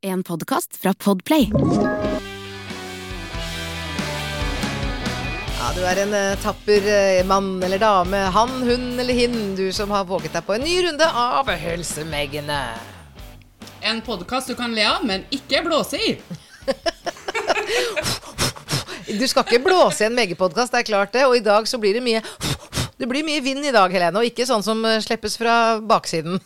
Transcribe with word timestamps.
En 0.00 0.22
podkast 0.24 0.76
fra 0.76 0.94
Podplay. 0.94 1.50
Ja, 5.58 5.70
du 5.74 5.80
er 5.88 6.00
en 6.02 6.12
eh, 6.14 6.34
tapper 6.42 6.84
eh, 6.92 7.22
mann 7.26 7.62
eller 7.64 7.80
dame, 7.80 8.20
han, 8.34 8.52
hun 8.60 9.00
eller 9.00 9.16
hin, 9.16 9.54
du 9.56 9.72
som 9.72 9.90
har 9.94 10.04
våget 10.04 10.36
deg 10.36 10.44
på 10.46 10.54
en 10.58 10.66
ny 10.66 10.74
runde 10.84 11.08
av 11.08 11.48
Hølsemegene. 11.48 12.60
En 13.80 14.02
podkast 14.04 14.52
du 14.52 14.54
kan 14.58 14.76
le 14.76 14.84
av, 14.84 15.00
men 15.08 15.24
ikke 15.32 15.64
blåse 15.64 15.96
i. 15.96 16.12
Du 19.06 19.22
skal 19.30 19.46
ikke 19.46 19.62
blåse 19.64 20.04
i 20.04 20.10
en 20.10 20.16
megapodkast, 20.18 20.74
det 20.74 20.84
er 20.84 20.90
klart 20.92 21.12
det. 21.16 21.24
Og 21.30 21.38
i 21.38 21.44
dag 21.46 21.68
så 21.70 21.78
blir 21.80 21.94
det 21.96 22.02
mye 22.02 22.20
Det 22.98 23.06
blir 23.08 23.24
mye 23.24 23.40
vind 23.44 23.64
i 23.64 23.72
dag, 23.72 23.92
Helene, 23.92 24.18
og 24.18 24.28
ikke 24.28 24.44
sånn 24.48 24.64
som 24.66 24.84
eh, 24.84 25.00
slippes 25.04 25.40
fra 25.40 25.78
baksiden. 25.80 26.36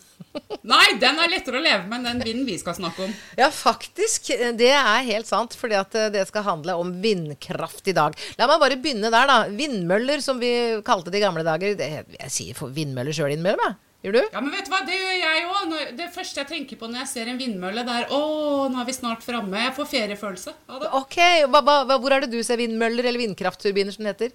Nei, 0.71 0.85
den 1.01 1.19
er 1.19 1.31
lettere 1.31 1.59
å 1.59 1.63
leve 1.63 1.85
med 1.89 1.99
enn 1.99 2.07
den 2.07 2.25
vinden 2.25 2.47
vi 2.47 2.57
skal 2.61 2.75
snakke 2.77 3.07
om. 3.07 3.13
Ja, 3.39 3.49
faktisk. 3.53 4.31
Det 4.59 4.71
er 4.71 5.05
helt 5.07 5.29
sant. 5.29 5.55
Fordi 5.57 5.77
at 5.79 5.95
eh, 5.97 6.09
det 6.13 6.25
skal 6.29 6.45
handle 6.47 6.77
om 6.79 6.93
vindkraft 7.03 7.87
i 7.91 7.95
dag. 7.97 8.17
La 8.39 8.49
meg 8.49 8.61
bare 8.63 8.79
begynne 8.81 9.11
der, 9.13 9.29
da. 9.29 9.39
Vindmøller, 9.51 10.23
som 10.23 10.41
vi 10.41 10.51
kalte 10.87 11.13
det 11.13 11.21
i 11.21 11.25
gamle 11.25 11.45
dager. 11.47 11.75
Det, 11.79 11.89
jeg 12.17 12.35
sier 12.35 12.67
vindmøller 12.75 13.15
sjøl 13.15 13.33
innimellom, 13.35 13.71
jeg. 13.71 13.79
Gjør 14.01 14.15
du? 14.15 14.21
Ja, 14.33 14.41
men 14.41 14.53
vet 14.55 14.65
du 14.65 14.71
hva, 14.73 14.79
Det 14.85 14.95
gjør 14.97 15.17
jeg 15.19 15.41
òg. 15.45 15.73
Det 15.97 16.07
første 16.15 16.41
jeg 16.41 16.49
tenker 16.49 16.79
på 16.79 16.87
når 16.89 17.03
jeg 17.03 17.09
ser 17.11 17.29
en 17.29 17.41
vindmølle, 17.41 17.83
det 17.85 17.97
er 17.99 18.13
Å, 18.15 18.21
nå 18.73 18.79
er 18.81 18.87
vi 18.87 18.95
snart 18.97 19.25
framme. 19.25 19.59
Jeg 19.61 19.75
får 19.77 19.89
feriefølelse 19.91 20.53
av 20.65 20.79
det. 20.81 20.93
Ok, 20.97 21.19
hva, 21.51 21.61
hva, 21.61 21.97
Hvor 22.01 22.15
er 22.15 22.25
det 22.25 22.31
du 22.33 22.39
ser 22.45 22.57
vindmøller, 22.61 23.05
eller 23.05 23.21
vindkraftturbiner, 23.21 23.93
som 23.93 24.07
det 24.07 24.15
heter? 24.15 24.33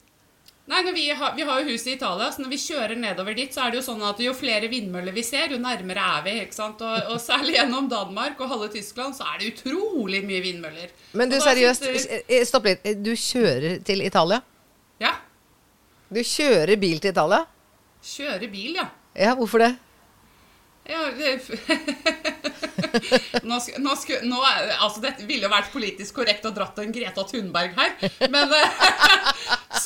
Nei, 0.66 0.80
vi, 0.92 1.04
har, 1.14 1.34
vi 1.36 1.44
har 1.46 1.60
jo 1.62 1.68
huset 1.70 1.92
i 1.92 1.94
Italia, 1.94 2.26
så 2.34 2.42
når 2.42 2.50
vi 2.50 2.56
kjører 2.58 2.98
nedover 2.98 3.36
dit, 3.38 3.52
så 3.54 3.62
er 3.62 3.70
det 3.70 3.78
jo 3.78 3.84
sånn 3.86 4.00
at 4.02 4.18
jo 4.24 4.32
flere 4.34 4.66
vindmøller 4.72 5.14
vi 5.14 5.22
ser, 5.22 5.52
jo 5.54 5.60
nærmere 5.62 6.02
er 6.16 6.24
vi. 6.26 6.32
ikke 6.42 6.56
sant? 6.58 6.82
Og, 6.82 7.12
og 7.14 7.20
særlig 7.22 7.54
gjennom 7.54 7.86
Danmark 7.92 8.40
og 8.42 8.50
halve 8.50 8.66
Tyskland, 8.74 9.14
så 9.14 9.28
er 9.30 9.38
det 9.44 9.52
utrolig 9.54 10.24
mye 10.26 10.42
vindmøller. 10.42 10.90
Men 11.14 11.30
du, 11.30 11.38
seriøst, 11.44 11.86
sitter- 11.86 12.26
eh, 12.26 12.42
stopp 12.50 12.66
litt. 12.66 12.82
Du 13.06 13.12
kjører 13.14 13.78
til 13.86 14.02
Italia? 14.08 14.40
Ja. 15.02 15.14
Du 16.10 16.18
kjører 16.26 16.74
bil 16.82 16.98
til 16.98 17.14
Italia? 17.14 17.44
Kjører 18.06 18.50
bil, 18.50 18.74
ja. 18.82 18.90
Ja, 19.16 19.36
hvorfor 19.38 19.62
det? 19.62 19.70
Ja, 20.86 21.00
det 21.14 21.40
nå, 23.46 23.56
sku, 23.62 23.72
nå, 23.82 23.94
sku- 23.98 24.20
nå, 24.22 24.38
altså 24.78 25.00
Dette 25.02 25.24
ville 25.26 25.48
jo 25.48 25.50
vært 25.50 25.72
politisk 25.72 26.14
korrekt 26.20 26.46
å 26.46 26.52
dratt 26.54 26.78
en 26.78 26.92
Greta 26.94 27.24
Thunberg 27.26 27.74
her, 27.74 27.96
men 28.30 28.54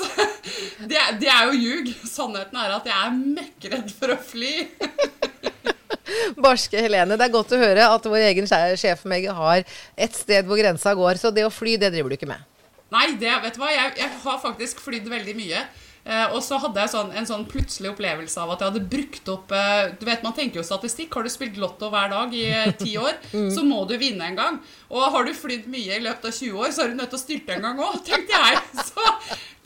eh, 0.05 0.37
så, 0.45 0.87
det, 0.91 1.03
det 1.23 1.31
er 1.33 1.51
jo 1.51 1.59
ljug. 1.59 1.91
Sannheten 2.09 2.61
er 2.61 2.77
at 2.77 2.89
jeg 2.91 2.97
er 2.97 3.19
møkkredd 3.19 3.93
for 3.97 4.15
å 4.15 4.19
fly. 4.31 4.55
Barske 6.45 6.81
Helene, 6.81 7.19
det 7.19 7.27
er 7.27 7.35
godt 7.35 7.53
å 7.55 7.61
høre 7.61 7.91
at 7.95 8.07
vår 8.09 8.25
egen 8.31 8.49
sjef 8.49 9.05
meg 9.09 9.29
har 9.35 9.63
et 9.63 10.17
sted 10.17 10.49
hvor 10.49 10.59
grensa 10.61 10.95
går. 10.99 11.21
Så 11.21 11.33
det 11.35 11.47
å 11.47 11.53
fly, 11.53 11.77
det 11.81 11.93
driver 11.95 12.13
du 12.13 12.19
ikke 12.19 12.31
med. 12.31 12.47
Nei, 12.91 13.13
det, 13.21 13.31
vet 13.45 13.55
du 13.55 13.63
hva, 13.63 13.71
jeg, 13.71 13.95
jeg 14.01 14.11
har 14.25 14.43
faktisk 14.43 14.83
flydd 14.83 15.07
veldig 15.11 15.37
mye. 15.39 15.63
Eh, 16.01 16.33
og 16.33 16.41
så 16.43 16.57
hadde 16.63 16.81
jeg 16.81 16.91
sånn, 16.95 17.11
en 17.13 17.27
sånn 17.29 17.43
plutselig 17.49 17.91
opplevelse 17.91 18.41
av 18.41 18.55
at 18.55 18.63
jeg 18.63 18.73
hadde 18.73 18.89
brukt 18.89 19.27
opp 19.29 19.51
eh, 19.53 19.91
Du 20.01 20.07
vet, 20.09 20.23
Man 20.25 20.33
tenker 20.37 20.63
jo 20.63 20.65
statistikk. 20.65 21.13
Har 21.13 21.27
du 21.27 21.33
spilt 21.33 21.61
Lotto 21.61 21.91
hver 21.93 22.09
dag 22.13 22.33
i 22.35 22.47
eh, 22.49 22.73
ti 22.81 22.95
år, 23.01 23.19
så 23.55 23.65
må 23.67 23.83
du 23.89 23.95
vinne 24.01 24.31
en 24.31 24.39
gang. 24.39 24.59
Og 24.89 25.05
har 25.15 25.29
du 25.29 25.37
flydd 25.37 25.69
mye 25.71 25.99
i 25.99 26.05
løpet 26.07 26.31
av 26.31 26.35
20 26.35 26.65
år, 26.65 26.73
så 26.75 26.85
er 26.85 26.93
du 26.93 26.99
nødt 26.99 27.13
til 27.13 27.21
å 27.21 27.25
styrte 27.25 27.57
en 27.57 27.69
gang 27.69 27.85
òg, 27.85 28.01
tenkte 28.07 28.41
jeg. 28.41 28.65
Så 28.81 29.07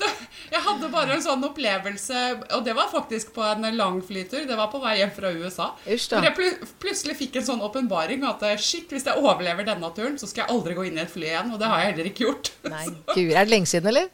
det, 0.02 0.10
jeg 0.54 0.62
hadde 0.62 0.88
bare 0.92 1.16
en 1.16 1.22
sånn 1.24 1.44
opplevelse, 1.48 2.20
og 2.56 2.64
det 2.66 2.74
var 2.78 2.90
faktisk 2.92 3.32
på 3.34 3.42
en 3.44 3.66
lang 3.76 4.00
flytur. 4.06 4.44
Det 4.48 4.58
var 4.58 4.70
på 4.72 4.80
vei 4.82 4.96
hjem 5.00 5.12
fra 5.16 5.32
USA. 5.34 5.70
Da. 5.84 6.20
Jeg 6.28 6.34
pl 6.36 6.50
plutselig 6.82 7.16
fikk 7.18 7.40
en 7.40 7.48
sånn 7.48 7.64
åpenbaring 7.64 8.22
at 8.28 8.44
eh, 8.46 8.60
shit, 8.60 8.86
hvis 8.92 9.06
jeg 9.08 9.18
overlever 9.18 9.66
denne 9.66 9.90
turen, 9.96 10.18
så 10.20 10.28
skal 10.30 10.44
jeg 10.44 10.54
aldri 10.54 10.76
gå 10.78 10.86
inn 10.88 11.00
i 11.00 11.02
et 11.04 11.12
fly 11.12 11.26
igjen. 11.32 11.50
Og 11.54 11.58
det 11.62 11.70
har 11.70 11.82
jeg 11.82 11.92
heller 11.92 12.10
ikke 12.12 12.26
gjort. 12.28 12.52
Nei, 12.74 12.84
gud, 13.10 13.32
Er 13.32 13.40
det 13.42 13.50
lenge 13.50 13.70
siden, 13.70 13.90
eller? 13.90 14.12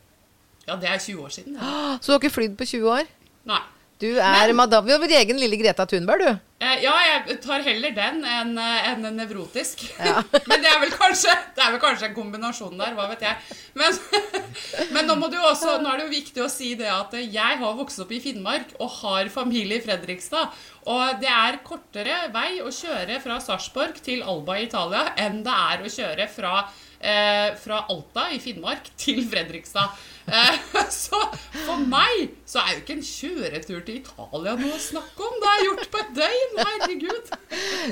Ja, 0.66 0.78
det 0.80 0.88
er 0.88 1.02
20 1.02 1.26
år 1.26 1.36
siden. 1.36 1.58
Ja. 1.60 1.74
Så 2.00 2.10
du 2.10 2.16
har 2.16 2.22
ikke 2.22 2.36
flydd 2.38 2.56
på 2.60 2.68
20 2.72 2.94
år? 2.94 3.12
Nei. 3.50 3.62
Du 4.00 4.14
er 4.16 4.54
madame 4.56 4.88
Vi 4.88 4.94
har 4.94 5.02
vår 5.02 5.12
egen 5.18 5.40
lille 5.40 5.58
Greta 5.60 5.84
Thunberg, 5.86 6.22
du. 6.24 6.46
Eh, 6.60 6.82
ja, 6.84 6.92
jeg 7.04 7.38
tar 7.40 7.62
heller 7.64 7.92
den 7.96 8.22
enn 8.24 8.54
en, 8.60 9.04
en 9.04 9.16
nevrotisk. 9.16 9.82
men 10.48 10.60
det 10.60 10.68
er, 10.68 10.78
vel 10.80 10.92
kanskje, 10.92 11.32
det 11.56 11.62
er 11.64 11.74
vel 11.74 11.80
kanskje 11.80 12.08
en 12.08 12.16
kombinasjon 12.16 12.80
der, 12.80 12.94
hva 12.96 13.06
vet 13.10 13.24
jeg. 13.24 13.56
Men, 13.76 13.96
men 14.94 15.08
nå, 15.08 15.16
må 15.20 15.30
du 15.32 15.36
også, 15.40 15.78
nå 15.80 15.92
er 15.92 16.00
det 16.00 16.06
jo 16.06 16.14
viktig 16.14 16.44
å 16.44 16.50
si 16.52 16.72
det 16.80 16.88
at 16.92 17.16
eh, 17.16 17.28
jeg 17.28 17.60
har 17.60 17.76
vokst 17.76 18.00
opp 18.04 18.12
i 18.16 18.20
Finnmark 18.24 18.72
og 18.78 18.92
har 19.02 19.32
familie 19.32 19.80
i 19.80 19.84
Fredrikstad. 19.84 20.52
Og 20.88 21.20
det 21.20 21.32
er 21.32 21.60
kortere 21.64 22.22
vei 22.32 22.62
å 22.64 22.72
kjøre 22.72 23.20
fra 23.20 23.36
Sarpsborg 23.44 24.00
til 24.04 24.24
Alba 24.24 24.56
i 24.56 24.64
Italia 24.68 25.10
enn 25.20 25.42
det 25.44 25.56
er 25.72 25.84
å 25.84 25.92
kjøre 25.92 26.28
fra, 26.32 26.54
eh, 27.00 27.50
fra 27.60 27.84
Alta 27.92 28.30
i 28.32 28.40
Finnmark 28.40 28.92
til 29.00 29.20
Fredrikstad. 29.28 29.92
Eh, 30.30 30.60
så 30.94 31.20
for 31.66 31.82
meg 31.90 32.30
så 32.48 32.62
er 32.62 32.76
jo 32.76 32.80
ikke 32.82 32.96
en 32.98 33.04
kjøretur 33.06 33.82
til 33.86 34.00
Italia 34.00 34.56
noe 34.60 34.76
å 34.76 34.80
snakke 34.82 35.26
om. 35.26 35.36
Det 35.42 35.52
er 35.52 35.66
gjort 35.66 35.90
på 35.92 36.02
et 36.04 36.16
døgn. 36.20 36.56
Herregud. 36.62 37.36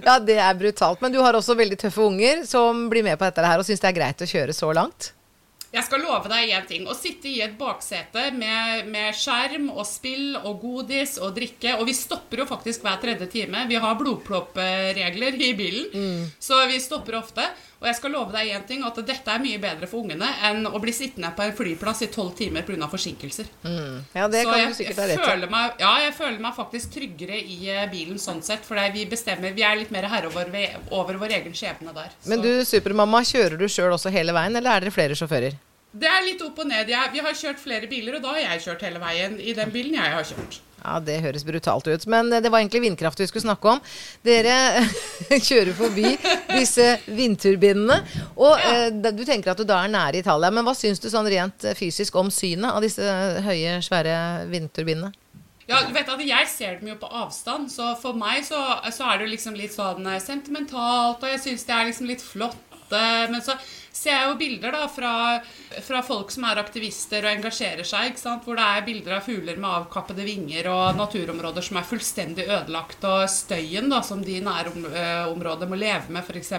Ja, 0.04 0.16
det 0.22 0.38
er 0.38 0.58
brutalt. 0.58 1.04
Men 1.04 1.14
du 1.14 1.20
har 1.24 1.38
også 1.38 1.58
veldig 1.58 1.78
tøffe 1.80 2.04
unger 2.06 2.44
som 2.48 2.86
blir 2.92 3.06
med 3.06 3.18
på 3.20 3.28
dette 3.28 3.46
her 3.46 3.60
og 3.60 3.68
syns 3.68 3.82
det 3.84 3.92
er 3.92 3.98
greit 4.00 4.24
å 4.24 4.30
kjøre 4.30 4.56
så 4.56 4.72
langt. 4.76 5.12
Jeg 5.68 5.84
skal 5.84 6.00
love 6.00 6.30
deg 6.32 6.52
én 6.56 6.66
ting. 6.68 6.86
Å 6.88 6.96
sitte 6.96 7.28
i 7.28 7.42
et 7.44 7.56
baksete 7.58 8.30
med, 8.36 8.88
med 8.88 9.16
skjerm 9.16 9.68
og 9.74 9.84
spill 9.88 10.38
og 10.38 10.62
godis 10.62 11.18
og 11.20 11.34
drikke 11.36 11.74
Og 11.76 11.84
vi 11.90 11.94
stopper 11.96 12.42
jo 12.42 12.48
faktisk 12.48 12.86
hver 12.86 13.00
tredje 13.02 13.28
time. 13.32 13.66
Vi 13.68 13.76
har 13.76 13.98
blodploppregler 14.00 15.36
i 15.36 15.52
bilen, 15.58 16.30
så 16.40 16.64
vi 16.70 16.80
stopper 16.80 17.18
ofte. 17.20 17.44
Og 17.78 17.86
jeg 17.86 17.94
skal 17.94 18.10
love 18.10 18.34
deg 18.34 18.48
én 18.56 18.64
ting, 18.66 18.80
at 18.82 18.96
dette 19.06 19.30
er 19.30 19.38
mye 19.38 19.58
bedre 19.62 19.86
for 19.86 20.02
ungene 20.02 20.26
enn 20.48 20.66
å 20.66 20.80
bli 20.82 20.90
sittende 20.94 21.30
på 21.36 21.44
en 21.44 21.54
flyplass 21.54 22.02
i 22.02 22.08
tolv 22.10 22.32
timer 22.38 22.64
pga. 22.66 22.88
forsinkelser. 22.90 23.46
Ja, 24.16 24.26
det 24.26 24.42
så 24.42 24.50
kan 24.50 24.58
jeg, 24.58 24.72
du 24.72 24.78
sikkert 24.80 24.98
ha 24.98 25.06
rett 25.12 25.22
til. 25.22 25.46
ja, 25.84 25.92
jeg 26.02 26.16
føler 26.16 26.42
meg 26.42 26.56
faktisk 26.56 26.96
tryggere 26.96 27.38
i 27.38 27.70
eh, 27.70 27.86
bilen 27.92 28.18
sånn 28.18 28.42
sett. 28.42 28.66
For 28.66 28.80
vi 28.94 29.06
bestemmer, 29.06 29.54
vi 29.54 29.62
er 29.62 29.78
litt 29.78 29.94
mer 29.94 30.10
herre 30.10 30.26
over, 30.32 30.50
over 30.90 31.22
vår 31.22 31.38
egen 31.38 31.54
skjebne 31.54 31.94
der. 31.94 32.18
Men 32.26 32.42
du, 32.42 32.50
supermamma, 32.66 33.22
kjører 33.22 33.60
du 33.60 33.68
sjøl 33.70 33.94
også 33.94 34.10
hele 34.10 34.34
veien, 34.34 34.58
eller 34.58 34.74
er 34.74 34.88
dere 34.88 34.98
flere 34.98 35.18
sjåfører? 35.18 35.54
Det 35.92 36.08
er 36.08 36.24
litt 36.26 36.42
opp 36.44 36.58
og 36.60 36.68
ned. 36.68 36.90
Jeg, 36.92 37.12
vi 37.14 37.20
har 37.24 37.36
kjørt 37.36 37.60
flere 37.62 37.88
biler, 37.90 38.18
og 38.18 38.24
da 38.24 38.34
har 38.36 38.42
jeg 38.44 38.64
kjørt 38.68 38.82
hele 38.84 39.00
veien 39.02 39.38
i 39.40 39.54
den 39.56 39.70
bilen 39.72 39.96
jeg 39.96 40.16
har 40.16 40.26
kjørt. 40.28 40.58
Ja, 40.78 40.98
det 41.02 41.16
høres 41.24 41.42
brutalt 41.46 41.88
ut. 41.88 42.06
Men 42.10 42.32
eh, 42.32 42.42
det 42.44 42.52
var 42.52 42.62
egentlig 42.62 42.84
vindkraft 42.84 43.20
vi 43.20 43.26
skulle 43.30 43.46
snakke 43.46 43.72
om. 43.74 43.80
Dere 44.26 44.84
kjører 45.48 45.72
forbi 45.76 46.12
disse 46.52 46.90
vindturbinene. 47.06 47.98
Og 48.36 48.60
ja. 48.62 48.90
du 49.10 49.24
tenker 49.24 49.54
at 49.54 49.62
du 49.62 49.66
da 49.68 49.80
er 49.84 49.94
nære 49.94 50.22
Italia. 50.22 50.52
Men 50.54 50.68
hva 50.68 50.76
syns 50.78 51.02
du 51.02 51.08
sånn 51.10 51.30
rent 51.30 51.66
eh, 51.66 51.78
fysisk 51.78 52.20
om 52.20 52.30
synet 52.34 52.70
av 52.70 52.84
disse 52.84 53.16
høye, 53.48 53.80
svære 53.84 54.18
vindturbinene? 54.52 55.14
Ja, 55.68 55.82
du 55.84 55.92
vet 55.92 56.08
at 56.08 56.20
Jeg 56.24 56.48
ser 56.48 56.78
dem 56.80 56.88
jo 56.88 56.94
på 56.96 57.08
avstand, 57.12 57.68
så 57.68 57.90
for 58.00 58.16
meg 58.16 58.40
så, 58.46 58.56
så 58.88 59.10
er 59.10 59.18
det 59.18 59.26
jo 59.26 59.32
liksom 59.34 59.58
litt 59.58 59.74
sånn 59.74 60.06
eh, 60.08 60.22
sentimentalt, 60.22 61.20
og 61.20 61.28
jeg 61.28 61.42
syns 61.42 61.66
det 61.68 61.74
er 61.76 61.90
liksom 61.90 62.08
litt 62.08 62.24
flott. 62.24 62.56
Eh, 62.96 63.26
Men 63.32 63.42
så 63.44 63.58
ser 63.98 64.14
jeg 64.14 64.28
jo 64.28 64.36
bilder 64.38 64.74
da 64.74 64.84
fra, 64.90 65.12
fra 65.84 66.00
folk 66.06 66.30
som 66.32 66.46
er 66.48 66.60
aktivister 66.60 67.24
og 67.24 67.32
engasjerer 67.32 67.86
seg, 67.86 68.12
ikke 68.12 68.22
sant? 68.22 68.44
hvor 68.46 68.58
det 68.58 68.64
er 68.64 68.84
bilder 68.86 69.16
av 69.18 69.26
fugler 69.26 69.58
med 69.58 69.68
avkappede 69.68 70.26
vinger 70.26 70.68
og 70.70 70.98
naturområder 70.98 71.66
som 71.66 71.80
er 71.80 71.88
fullstendig 71.88 72.46
ødelagt, 72.46 73.04
og 73.08 73.24
støyen 73.32 73.90
da, 73.90 74.00
som 74.06 74.22
de 74.24 74.38
i 74.38 74.44
nærområdet 74.44 75.70
må 75.70 75.78
leve 75.80 76.14
med, 76.14 76.22
f.eks. 76.22 76.54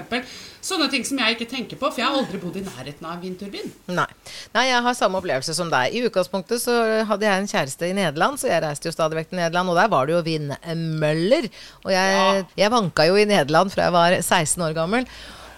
Sånne 0.65 0.89
ting 0.91 1.05
som 1.07 1.21
jeg 1.21 1.37
ikke 1.37 1.49
tenker 1.53 1.79
på, 1.79 1.87
for 1.87 2.01
jeg 2.01 2.09
har 2.09 2.19
aldri 2.19 2.41
bodd 2.41 2.59
i 2.59 2.65
nærheten 2.65 3.07
av 3.07 3.15
en 3.15 3.23
vindturbin. 3.23 3.71
Nei. 3.87 4.09
Nei, 4.55 4.65
jeg 4.67 4.83
har 4.85 4.97
samme 4.97 5.21
opplevelse 5.21 5.55
som 5.55 5.71
deg. 5.71 5.95
I 5.95 6.03
utgangspunktet 6.09 6.63
så 6.65 6.75
hadde 7.07 7.27
jeg 7.27 7.43
en 7.43 7.51
kjæreste 7.53 7.87
i 7.87 7.95
Nederland, 7.95 8.41
så 8.41 8.51
jeg 8.51 8.63
reiste 8.65 8.91
jo 8.91 8.95
stadig 8.95 9.21
vekk 9.21 9.31
til 9.31 9.43
Nederland, 9.43 9.71
og 9.71 9.79
der 9.79 9.91
var 9.95 10.09
det 10.09 10.17
jo 10.17 10.23
vindmøller. 10.27 11.49
Og 11.85 11.91
jeg, 11.95 12.45
jeg 12.59 12.75
vanka 12.75 13.07
jo 13.07 13.19
i 13.19 13.27
Nederland 13.29 13.71
fra 13.71 13.87
jeg 13.87 13.95
var 13.95 14.19
16 14.19 14.67
år 14.67 14.75
gammel. 14.75 15.07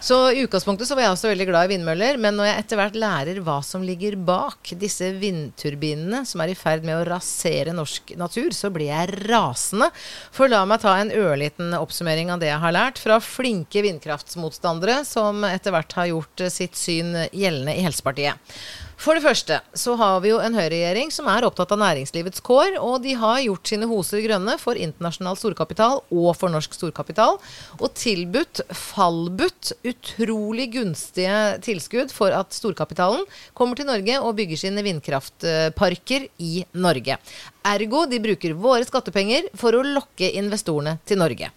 Så 0.01 0.31
i 0.31 0.39
utgangspunktet 0.41 0.89
så 0.89 0.95
var 0.97 1.05
jeg 1.05 1.13
også 1.13 1.29
veldig 1.29 1.45
glad 1.45 1.67
i 1.67 1.75
vindmøller, 1.75 2.17
men 2.17 2.33
når 2.33 2.47
jeg 2.47 2.61
etter 2.63 2.79
hvert 2.79 2.95
lærer 2.97 3.41
hva 3.45 3.59
som 3.61 3.83
ligger 3.85 4.15
bak 4.17 4.71
disse 4.81 5.11
vindturbinene 5.21 6.23
som 6.25 6.41
er 6.41 6.55
i 6.55 6.57
ferd 6.57 6.87
med 6.87 6.97
å 6.97 7.05
rasere 7.05 7.75
norsk 7.77 8.15
natur, 8.17 8.49
så 8.57 8.73
blir 8.73 8.89
jeg 8.89 9.13
rasende. 9.29 9.91
For 10.33 10.49
la 10.49 10.63
meg 10.65 10.81
ta 10.81 10.95
en 10.97 11.13
ørliten 11.13 11.77
oppsummering 11.77 12.33
av 12.33 12.41
det 12.41 12.49
jeg 12.49 12.63
har 12.65 12.73
lært 12.73 13.01
fra 13.03 13.21
flinke 13.21 13.85
vindkraftsmotstandere 13.85 15.03
som 15.05 15.45
etter 15.45 15.77
hvert 15.77 15.93
har 15.99 16.09
gjort 16.15 16.47
sitt 16.49 16.81
syn 16.81 17.13
gjeldende 17.29 17.77
i 17.77 17.85
Helsepartiet. 17.85 18.57
For 19.01 19.17
det 19.17 19.23
første 19.25 19.55
så 19.81 19.95
har 19.97 20.19
vi 20.21 20.29
jo 20.29 20.37
en 20.45 20.53
høyreregjering 20.53 21.09
som 21.13 21.25
er 21.31 21.45
opptatt 21.47 21.71
av 21.73 21.79
næringslivets 21.81 22.43
kår, 22.45 22.75
og 22.77 22.99
de 23.01 23.15
har 23.17 23.39
gjort 23.41 23.71
sine 23.71 23.87
hoser 23.89 24.21
grønne 24.21 24.53
for 24.61 24.77
internasjonal 24.77 25.39
storkapital 25.41 26.03
og 26.05 26.27
for 26.37 26.53
norsk 26.53 26.75
storkapital, 26.77 27.39
og 27.81 27.95
tilbudt 27.97 28.61
fallbudt 28.77 29.71
utrolig 29.89 30.67
gunstige 30.75 31.39
tilskudd 31.65 32.13
for 32.13 32.35
at 32.37 32.53
storkapitalen 32.53 33.25
kommer 33.57 33.79
til 33.79 33.89
Norge 33.89 34.19
og 34.21 34.35
bygger 34.37 34.61
sine 34.67 34.85
vindkraftparker 34.85 36.27
i 36.37 36.67
Norge. 36.77 37.17
Ergo 37.71 38.03
de 38.11 38.21
bruker 38.21 38.53
våre 38.53 38.85
skattepenger 38.85 39.49
for 39.57 39.73
å 39.73 39.81
lokke 39.97 40.29
investorene 40.37 40.99
til 41.09 41.23
Norge. 41.23 41.49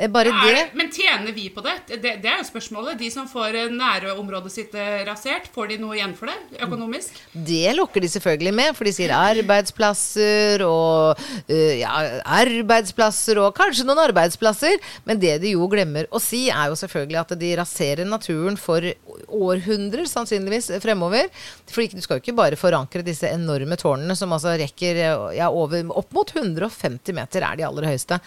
Eh, 0.00 0.08
bare 0.08 0.32
det 0.32 0.52
det 0.54 0.68
men 0.78 0.88
tjener 0.92 1.32
vi 1.32 1.48
på 1.52 1.60
det? 1.60 1.74
det? 2.00 2.14
Det 2.22 2.28
er 2.30 2.38
jo 2.40 2.46
spørsmålet. 2.48 2.96
De 2.98 3.10
som 3.12 3.26
får 3.28 3.56
eh, 3.58 3.72
nærområdet 3.74 4.52
sitt 4.52 4.74
eh, 4.78 5.02
rasert, 5.04 5.50
får 5.52 5.74
de 5.74 5.78
noe 5.82 5.98
igjen 5.98 6.14
for 6.16 6.30
det 6.30 6.62
økonomisk? 6.64 7.18
Det 7.34 7.74
lokker 7.76 8.00
de 8.00 8.08
selvfølgelig 8.14 8.54
med, 8.56 8.72
for 8.78 8.88
de 8.88 8.94
sier 8.96 9.12
arbeidsplasser 9.12 10.64
og 10.64 11.20
ja, 11.50 11.92
arbeidsplasser 12.40 13.40
og 13.42 13.52
kanskje 13.56 13.84
noen 13.88 14.00
arbeidsplasser. 14.06 14.78
Men 15.04 15.20
det 15.20 15.36
de 15.44 15.52
jo 15.52 15.68
glemmer 15.70 16.08
å 16.10 16.20
si, 16.22 16.46
er 16.48 16.70
jo 16.72 16.78
selvfølgelig 16.80 17.20
at 17.20 17.36
de 17.40 17.52
raserer 17.60 18.08
naturen 18.08 18.56
for 18.60 18.86
århundrer 19.28 20.08
sannsynligvis 20.08 20.70
fremover. 20.82 21.28
For 21.70 21.84
du 21.84 22.00
skal 22.00 22.18
jo 22.18 22.24
ikke 22.24 22.38
bare 22.38 22.60
forankre 22.60 23.04
disse 23.06 23.28
enorme 23.28 23.76
tårnene 23.80 24.16
som 24.16 24.32
altså 24.32 24.56
rekker 24.60 25.02
ja, 25.36 25.50
over, 25.50 25.84
opp 25.92 26.16
mot 26.16 26.32
150 26.32 27.16
meter 27.16 27.44
er 27.44 27.60
de 27.60 27.68
aller 27.68 27.90
høyeste. 27.92 28.20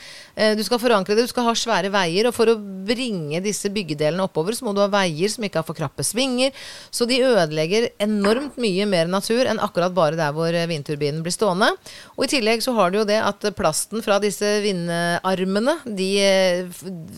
Du 0.57 0.63
skal 0.65 0.81
forankre 0.81 1.17
det, 1.17 1.25
du 1.25 1.33
skal 1.33 1.47
ha 1.49 1.55
svære 1.63 1.91
veier, 1.93 2.27
og 2.29 2.35
for 2.35 2.51
å 2.51 2.57
bringe 2.83 3.41
disse 3.43 3.71
byggedelene 3.73 4.25
oppover, 4.27 4.55
så 4.55 4.67
må 4.67 4.73
du 4.75 4.81
ha 4.83 4.89
veier 4.91 5.31
som 5.31 5.45
ikke 5.45 5.61
har 5.61 5.67
for 5.67 5.77
krappe 5.77 6.05
svinger. 6.05 6.53
Så 6.93 7.07
de 7.09 7.21
ødelegger 7.23 7.89
enormt 8.03 8.59
mye 8.61 8.87
mer 8.89 9.09
natur 9.11 9.47
enn 9.49 9.61
akkurat 9.63 9.95
bare 9.95 10.19
der 10.19 10.33
hvor 10.35 10.53
vindturbinen 10.69 11.23
blir 11.25 11.35
stående. 11.35 11.71
Og 12.17 12.25
i 12.27 12.31
tillegg 12.35 12.63
så 12.65 12.75
har 12.77 12.91
du 12.91 12.99
jo 13.01 13.07
det 13.07 13.19
at 13.23 13.47
plasten 13.57 14.03
fra 14.05 14.19
disse 14.23 14.47
vindarmene, 14.65 15.77
de, 15.85 16.09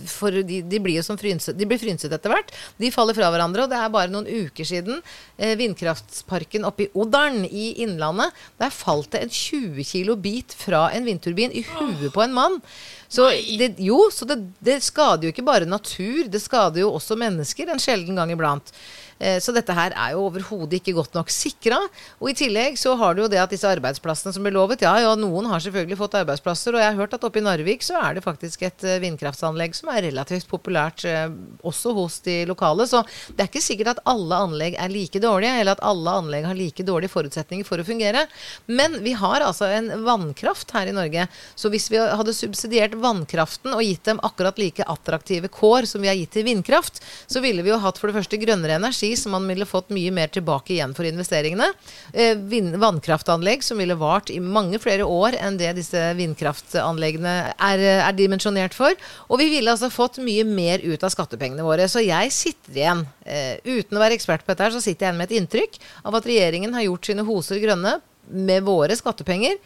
for, 0.09 0.35
de, 0.45 0.61
de 0.65 0.81
blir 0.83 0.99
jo 0.99 1.05
som 1.05 1.19
frynset, 1.19 1.57
de 1.57 1.67
blir 1.69 1.81
frynset 1.81 2.13
etter 2.13 2.33
hvert. 2.33 2.53
De 2.81 2.91
faller 2.93 3.17
fra 3.17 3.31
hverandre, 3.33 3.65
og 3.65 3.71
det 3.71 3.79
er 3.79 3.93
bare 3.93 4.13
noen 4.13 4.29
uker 4.29 4.67
siden 4.67 5.01
eh, 5.37 5.55
vindkraftsparken 5.59 6.67
oppe 6.67 6.87
i 6.87 6.91
Odalen 6.95 7.45
i 7.45 7.71
Innlandet, 7.83 8.35
der 8.61 8.73
falt 8.73 9.11
det 9.15 9.25
en 9.25 9.33
20 9.33 9.87
kilo 9.87 10.17
bit 10.19 10.55
fra 10.57 10.87
en 10.95 11.07
vindturbin 11.07 11.53
i 11.55 11.65
huet 11.75 12.11
på 12.13 12.23
en 12.25 12.35
mann. 12.35 12.59
Så 13.07 13.29
det, 13.59 13.75
jo, 13.79 13.99
så 14.11 14.25
det, 14.29 14.37
det 14.65 14.79
skader 14.83 15.27
jo 15.27 15.33
ikke 15.33 15.45
bare 15.45 15.69
natur, 15.69 16.25
det 16.31 16.41
skader 16.41 16.81
jo 16.81 16.93
også 16.97 17.17
mennesker 17.19 17.69
en 17.71 17.81
sjelden 17.81 18.17
gang 18.17 18.33
iblant. 18.33 18.73
Eh, 19.19 19.39
så 19.43 19.53
dette 19.55 19.75
her 19.75 19.95
er 19.95 20.15
jo 20.15 20.25
overhodet 20.29 20.79
ikke 20.79 20.95
godt 20.97 21.15
nok 21.17 21.33
sikra. 21.33 21.79
Og 22.21 22.31
i 22.31 22.37
tillegg 22.37 22.79
så 22.79 22.95
har 22.99 23.15
du 23.15 23.25
jo 23.25 23.31
det 23.31 23.41
at 23.41 23.53
disse 23.53 23.69
arbeidsplassene 23.69 24.35
som 24.35 24.45
ble 24.45 24.53
lovet 24.55 24.83
Ja, 24.85 24.95
ja, 25.01 25.15
noen 25.19 25.49
har 25.51 25.63
selvfølgelig 25.63 25.99
fått 25.99 26.19
arbeidsplasser, 26.21 26.75
og 26.75 26.83
jeg 26.83 26.91
har 26.91 26.99
hørt 26.99 27.15
at 27.17 27.23
oppe 27.27 27.41
i 27.41 27.45
Narvik 27.45 27.85
så 27.85 27.99
er 28.01 28.17
det 28.17 28.25
faktisk 28.25 28.65
et 28.67 28.79
vindkraftanlegg 28.79 29.25
vindkraftsanlegg 29.25 29.75
som 29.75 29.91
er 29.91 30.05
relativt 30.09 30.47
populært 30.49 31.05
eh, 31.05 31.29
også 31.65 31.93
hos 31.95 32.19
de 32.25 32.45
lokale. 32.47 32.85
Så 32.87 33.03
det 33.33 33.43
er 33.43 33.49
ikke 33.49 33.63
sikkert 33.63 33.95
at 33.95 34.03
alle 34.05 34.35
anlegg 34.35 34.77
er 34.79 34.91
like 34.91 35.19
dårlige, 35.19 35.61
eller 35.61 35.75
at 35.75 35.83
alle 35.83 36.15
anlegg 36.21 36.45
har 36.45 36.57
like 36.57 36.85
dårlige 36.85 37.13
forutsetninger 37.13 37.65
for 37.65 37.79
å 37.79 37.87
fungere. 37.87 38.25
Men 38.67 38.99
vi 39.03 39.15
har 39.17 39.45
altså 39.45 39.69
en 39.71 39.91
vannkraft 40.05 40.71
her 40.75 40.89
i 40.91 40.95
Norge. 40.95 41.27
Så 41.55 41.71
hvis 41.73 41.89
vi 41.91 41.99
hadde 41.99 42.35
subsidiert 42.35 42.95
vannkraften 42.95 43.73
og 43.75 43.83
gitt 43.85 44.05
dem 44.05 44.21
akkurat 44.23 44.59
like 44.61 44.85
attraktive 44.85 45.49
kår 45.53 45.89
som 45.89 46.03
vi 46.03 46.11
har 46.11 46.17
gitt 46.19 46.33
til 46.35 46.47
vindkraft, 46.47 47.01
så 47.27 47.41
ville 47.43 47.63
vi 47.65 47.73
jo 47.73 47.81
hatt 47.81 47.99
for 47.99 48.11
det 48.11 48.19
første 48.19 48.39
grønnere 48.41 48.79
energi 48.79 49.04
som 49.19 49.35
man 49.35 49.45
ville 49.47 49.67
fått 49.69 49.91
mye 49.93 50.13
mer 50.15 50.31
tilbake 50.33 50.73
igjen 50.75 50.95
for 50.97 51.07
investeringene. 51.07 51.67
Eh, 52.13 52.33
vannkraftanlegg 52.81 53.63
som 53.63 53.77
ville 53.81 53.97
vart 53.99 54.31
i 54.33 54.39
mange 54.41 54.79
flere 54.81 55.05
år 55.05 55.37
enn 55.37 55.59
det 55.61 55.75
disse 55.77 56.01
vindkraftanleggene 56.17 57.35
er, 57.53 57.85
er 57.99 58.17
dimensjonert 58.17 58.73
for. 58.77 58.97
Og 59.29 59.41
vi 59.43 59.51
ville 59.53 59.71
altså 59.71 59.91
fått 59.93 60.17
mye 60.23 60.47
mer 60.47 60.83
ut 60.83 61.05
av 61.05 61.13
skattepengene 61.13 61.65
våre. 61.65 61.87
Så 61.91 62.03
jeg 62.05 62.33
sitter 62.33 62.81
igjen, 62.81 63.05
eh, 63.25 63.55
uten 63.63 63.97
å 63.97 64.03
være 64.03 64.17
ekspert 64.17 64.45
på 64.45 64.53
dette, 64.53 64.65
her, 64.65 64.75
så 64.75 64.81
sitter 64.83 65.05
jeg 65.05 65.11
igjen 65.11 65.21
med 65.21 65.31
et 65.31 65.39
inntrykk 65.39 65.79
av 66.03 66.17
at 66.17 66.27
regjeringen 66.29 66.73
har 66.73 66.87
gjort 66.89 67.11
sine 67.11 67.27
hoser 67.27 67.61
grønne 67.61 67.99
med 68.25 68.63
våre 68.65 68.95
skattepenger 68.97 69.59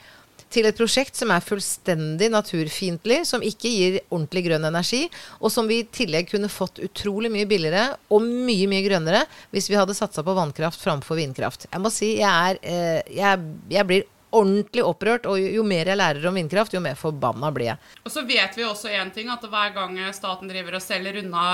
til 0.53 0.67
et 0.69 0.77
prosjekt 0.77 1.17
som 1.19 1.31
er 1.33 1.45
fullstendig 1.45 2.29
naturfiendtlig, 2.33 3.21
som 3.29 3.43
ikke 3.45 3.71
gir 3.71 3.97
ordentlig 4.09 4.45
grønn 4.49 4.67
energi, 4.69 5.05
og 5.39 5.53
som 5.53 5.69
vi 5.69 5.81
i 5.83 5.89
tillegg 5.93 6.29
kunne 6.31 6.51
fått 6.51 6.81
utrolig 6.83 7.31
mye 7.33 7.49
billigere 7.49 7.97
og 8.09 8.25
mye, 8.25 8.69
mye 8.69 8.85
grønnere 8.85 9.25
hvis 9.53 9.69
vi 9.71 9.77
hadde 9.79 9.97
satsa 9.97 10.25
på 10.25 10.37
vannkraft 10.37 10.81
framfor 10.81 11.19
vindkraft. 11.19 11.69
Jeg 11.69 11.83
må 11.83 11.93
si 11.93 12.15
jeg 12.19 12.29
er 12.29 12.63
eh, 12.63 13.13
jeg, 13.19 13.51
jeg 13.71 13.89
blir 13.89 14.07
ordentlig 14.29 14.83
opprørt, 14.85 15.25
og 15.25 15.39
jo 15.41 15.63
mer 15.65 15.89
jeg 15.89 15.97
lærer 15.97 16.27
om 16.29 16.37
vindkraft, 16.37 16.75
jo 16.75 16.81
mer 16.83 16.97
forbanna 16.99 17.49
blir 17.53 17.71
jeg. 17.71 17.91
Og 18.05 18.13
så 18.13 18.23
vet 18.29 18.57
vi 18.57 18.65
også 18.65 18.91
en 18.93 19.11
ting, 19.13 19.29
at 19.33 19.45
hver 19.49 19.73
gang 19.73 19.97
staten 20.13 20.49
driver 20.51 20.77
og 20.77 20.85
selger 20.85 21.21
unna 21.23 21.45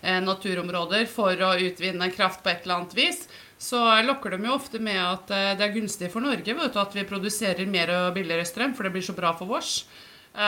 eh, 0.00 0.20
naturområder 0.24 1.04
for 1.12 1.36
å 1.44 1.54
utvinne 1.60 2.08
kraft 2.14 2.42
på 2.44 2.52
et 2.52 2.64
eller 2.64 2.80
annet 2.80 2.96
vis, 2.96 3.26
så 3.62 3.80
lokker 4.02 4.34
de 4.34 4.48
jo 4.48 4.56
ofte 4.56 4.80
med 4.82 4.98
at 4.98 5.30
eh, 5.30 5.52
det 5.58 5.66
er 5.68 5.74
gunstig 5.76 6.10
for 6.10 6.24
Norge 6.24 6.56
vet 6.58 6.74
du, 6.74 6.80
at 6.82 6.96
vi 6.96 7.06
produserer 7.06 7.68
mer 7.70 7.92
og 7.94 8.16
billigere 8.16 8.46
strøm, 8.48 8.74
for 8.74 8.86
det 8.86 8.94
blir 8.96 9.06
så 9.06 9.14
bra 9.14 9.30
for 9.38 9.50
vårs. 9.50 9.84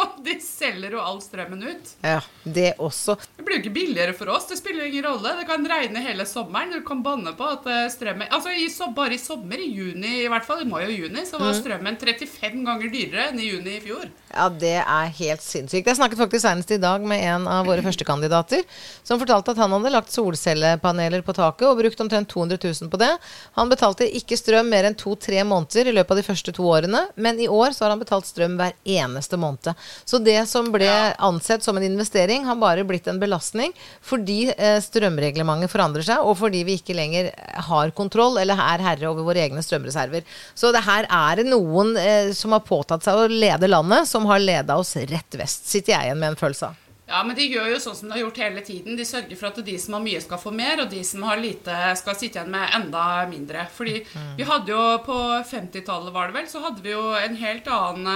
Uh, 0.00 0.20
de 0.24 0.36
selger 0.44 0.94
jo 0.94 1.00
all 1.02 1.20
strømmen 1.22 1.62
ut. 1.64 1.92
Ja, 2.04 2.20
det 2.44 2.74
også. 2.80 3.16
Det 3.36 3.44
blir 3.44 3.58
jo 3.58 3.62
ikke 3.64 3.74
billigere 3.74 4.14
for 4.16 4.30
oss. 4.32 4.46
Det 4.50 4.58
spiller 4.60 4.86
ingen 4.88 5.04
rolle. 5.06 5.32
Det 5.38 5.46
kan 5.48 5.64
regne 5.68 6.02
hele 6.04 6.26
sommeren. 6.28 6.72
Du 6.74 6.84
kan 6.86 7.02
banne 7.04 7.32
på 7.36 7.46
at 7.48 7.66
eh, 7.70 7.86
strømmen 7.92 8.28
Altså 8.30 8.52
i, 8.52 8.68
Bare 8.96 9.14
i 9.14 9.20
sommer, 9.20 9.60
i 9.60 9.68
juni, 9.70 10.24
i 10.24 10.28
hvert 10.30 10.46
fall 10.46 10.64
i 10.64 10.68
mai 10.68 10.82
og 10.84 10.92
juni, 10.92 11.24
så 11.28 11.38
var 11.38 11.54
mm. 11.54 11.60
strømmen 11.60 11.98
35 12.00 12.64
ganger 12.66 12.92
dyrere 12.92 13.28
enn 13.30 13.40
i 13.40 13.50
juni 13.50 13.76
i 13.76 13.82
fjor. 13.84 14.08
Ja, 14.30 14.48
det 14.52 14.76
er 14.80 15.12
helt 15.20 15.44
sinnssykt. 15.44 15.88
Jeg 15.88 15.98
snakket 15.98 16.20
faktisk 16.20 16.44
senest 16.44 16.72
i 16.74 16.80
dag 16.80 17.04
med 17.06 17.22
en 17.32 17.48
av 17.50 17.68
våre 17.68 17.84
førstekandidater 17.86 18.64
som 19.06 19.20
fortalte 19.22 19.54
at 19.54 19.62
han 19.62 19.74
hadde 19.76 19.94
lagt 19.94 20.14
solcellepaneler 20.14 21.24
på 21.26 21.36
taket 21.36 21.68
og 21.70 21.80
brukt 21.80 22.04
omtrent 22.04 22.30
200 22.32 22.60
000 22.62 22.92
på 22.92 23.00
det. 23.00 23.12
Han 23.58 23.72
betalte 23.72 24.08
ikke 24.20 24.38
strøm 24.38 24.70
mer 24.72 24.88
enn 24.88 24.98
to-tre 24.98 25.42
måneder 25.46 25.90
i 25.90 25.96
løpet 25.96 26.16
av 26.16 26.22
de 26.22 26.26
første 26.26 26.54
to 26.56 26.66
årene, 26.70 27.06
men 27.16 27.40
i 27.40 27.48
år 27.50 27.76
så 27.76 27.86
har 27.86 27.94
han 27.94 28.02
betalt 28.02 28.28
strøm 28.28 28.58
hver 28.60 28.69
eneste 28.84 29.36
måned. 29.40 29.72
Så 30.06 30.20
det 30.22 30.38
som 30.46 30.70
ble 30.70 30.90
ansett 31.18 31.64
som 31.66 31.76
en 31.76 31.86
investering, 31.86 32.44
har 32.46 32.60
bare 32.60 32.86
blitt 32.86 33.08
en 33.10 33.18
belastning 33.18 33.74
fordi 34.06 34.52
eh, 34.52 34.78
strømreglementet 34.84 35.72
forandrer 35.72 36.06
seg, 36.06 36.22
og 36.22 36.38
fordi 36.38 36.62
vi 36.68 36.78
ikke 36.78 36.94
lenger 36.94 37.32
har 37.66 37.90
kontroll 37.96 38.38
eller 38.38 38.60
er 38.62 38.86
herre 38.86 39.10
over 39.10 39.26
våre 39.26 39.42
egne 39.42 39.64
strømreserver. 39.64 40.22
Så 40.54 40.70
det 40.74 40.84
her 40.86 41.08
er 41.10 41.40
det 41.40 41.48
noen 41.50 41.96
eh, 41.98 42.30
som 42.36 42.54
har 42.54 42.62
påtatt 42.62 43.02
seg 43.06 43.18
å 43.18 43.26
lede 43.26 43.70
landet. 43.70 44.06
som 44.06 44.20
som 44.20 44.26
har 44.26 44.38
leda 44.38 44.76
oss 44.76 44.96
rett 44.96 45.34
vest, 45.34 45.68
sitter 45.68 45.94
jeg 45.94 46.10
igjen 46.10 46.20
med 46.20 46.34
en 46.34 46.40
følelse 46.40 46.68
av. 46.68 46.89
Ja, 47.10 47.24
men 47.26 47.34
de 47.34 47.48
gjør 47.50 47.72
jo 47.72 47.78
sånn 47.82 47.96
som 47.98 48.06
de 48.06 48.14
har 48.14 48.22
gjort 48.22 48.38
hele 48.38 48.62
tiden. 48.62 48.94
De 48.98 49.06
sørger 49.06 49.38
for 49.38 49.50
at 49.50 49.58
de 49.66 49.74
som 49.82 49.96
har 49.96 50.04
mye, 50.04 50.20
skal 50.22 50.38
få 50.38 50.52
mer, 50.54 50.84
og 50.84 50.92
de 50.92 51.00
som 51.06 51.24
har 51.26 51.40
lite, 51.42 51.74
skal 51.98 52.14
sitte 52.14 52.38
igjen 52.38 52.52
med 52.52 52.76
enda 52.76 53.02
mindre. 53.30 53.66
Fordi 53.74 53.96
mm. 54.06 54.30
vi 54.38 54.46
hadde 54.46 54.70
jo 54.70 54.84
på 55.02 55.18
50-tallet, 55.50 56.14
var 56.14 56.30
det 56.30 56.38
vel, 56.38 56.48
så 56.50 56.62
hadde 56.62 56.84
vi 56.84 56.94
jo 56.94 57.02
en 57.18 57.34
helt 57.40 57.70
annen 57.74 58.10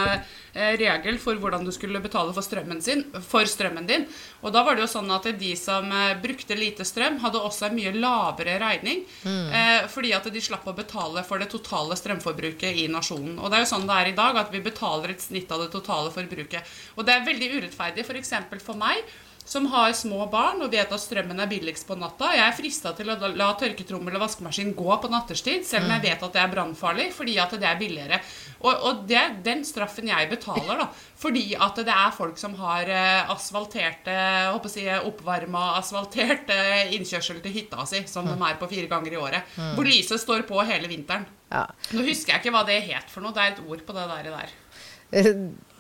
eh, 0.55 0.77
regel 0.79 1.19
for 1.23 1.41
hvordan 1.43 1.67
du 1.67 1.73
skulle 1.75 2.03
betale 2.05 2.35
for 2.37 2.47
strømmen, 2.47 2.83
sin, 2.85 3.03
for 3.27 3.51
strømmen 3.51 3.89
din. 3.91 4.07
Og 4.47 4.55
da 4.55 4.63
var 4.63 4.79
det 4.79 4.85
jo 4.85 4.93
sånn 4.95 5.11
at 5.15 5.27
de 5.41 5.51
som 5.59 5.91
eh, 5.91 6.15
brukte 6.23 6.59
lite 6.59 6.87
strøm, 6.87 7.19
hadde 7.25 7.43
også 7.43 7.69
en 7.69 7.77
mye 7.81 7.95
lavere 7.99 8.61
regning. 8.63 9.03
Mm. 9.27 9.51
Eh, 9.59 9.81
fordi 9.91 10.15
at 10.15 10.31
de 10.31 10.45
slapp 10.45 10.71
å 10.71 10.77
betale 10.77 11.27
for 11.27 11.43
det 11.43 11.51
totale 11.51 11.99
strømforbruket 11.99 12.79
i 12.85 12.87
nasjonen. 12.93 13.41
Og 13.41 13.51
det 13.51 13.59
er 13.59 13.67
jo 13.67 13.73
sånn 13.75 13.91
det 13.91 13.99
er 13.99 14.13
i 14.13 14.17
dag, 14.23 14.39
at 14.39 14.55
vi 14.55 14.63
betaler 14.63 15.17
et 15.17 15.27
snitt 15.27 15.51
av 15.51 15.67
det 15.67 15.73
totale 15.75 16.15
forbruket. 16.15 16.75
Og 16.95 17.03
det 17.03 17.19
er 17.19 17.27
veldig 17.27 17.53
urettferdig 17.59 18.07
f.eks. 18.07 18.35
for, 18.47 18.67
for 18.71 18.79
meg 18.79 18.84
som 19.45 19.67
har 19.67 19.93
små 19.93 20.25
barn 20.33 20.63
og 20.65 20.73
vet 20.73 20.93
at 20.93 21.03
strømmen 21.03 21.39
er 21.45 21.49
billigst 21.51 21.85
på 21.87 21.97
natta. 22.01 22.31
Jeg 22.33 22.45
er 22.47 22.57
frista 22.57 22.95
til 22.97 23.11
å 23.13 23.17
la 23.37 23.51
tørketrommel 23.61 24.17
og 24.17 24.25
vaskemaskin 24.25 24.73
gå 24.77 24.97
på 25.03 25.11
natterstid, 25.13 25.67
selv 25.69 25.85
om 25.85 25.93
jeg 25.93 26.01
mm. 26.01 26.07
vet 26.07 26.25
at 26.25 26.37
det 26.37 26.41
er 26.41 26.53
brannfarlig, 26.55 27.11
fordi 27.13 27.37
at 27.43 27.53
det 27.61 27.69
er 27.69 27.81
billigere. 27.81 28.21
Og, 28.65 28.73
og 28.73 29.03
det 29.09 29.19
er 29.21 29.37
den 29.45 29.61
straffen 29.69 30.09
jeg 30.09 30.31
betaler, 30.33 30.81
da. 30.81 30.89
Fordi 31.21 31.45
at 31.61 31.83
det 31.85 31.93
er 31.93 32.17
folk 32.17 32.41
som 32.41 32.57
har 32.57 32.89
eh, 32.89 33.35
asfalterte 33.35 34.17
håper 34.55 34.73
si, 34.73 34.87
oppvarma 34.97 35.67
asfalterte 35.77 36.59
innkjørsel 36.97 37.45
til 37.45 37.57
hytta 37.59 37.85
si, 37.89 38.01
som 38.09 38.29
de 38.31 38.39
er 38.49 38.59
på 38.61 38.71
fire 38.73 38.89
ganger 38.89 39.13
i 39.13 39.21
året. 39.21 39.55
Mm. 39.61 39.75
Hvor 39.77 39.89
lyset 39.93 40.25
står 40.25 40.49
på 40.49 40.65
hele 40.65 40.89
vinteren. 40.89 41.29
Ja. 41.53 41.67
Nå 41.93 42.09
husker 42.09 42.35
jeg 42.35 42.43
ikke 42.43 42.57
hva 42.57 42.65
det 42.67 42.81
het 42.89 43.13
for 43.13 43.21
noe. 43.23 43.37
Det 43.37 43.45
er 43.45 43.55
et 43.55 43.63
ord 43.69 43.85
på 43.85 43.95
det 44.01 44.09
der. 44.09 44.33
der. 44.41 44.59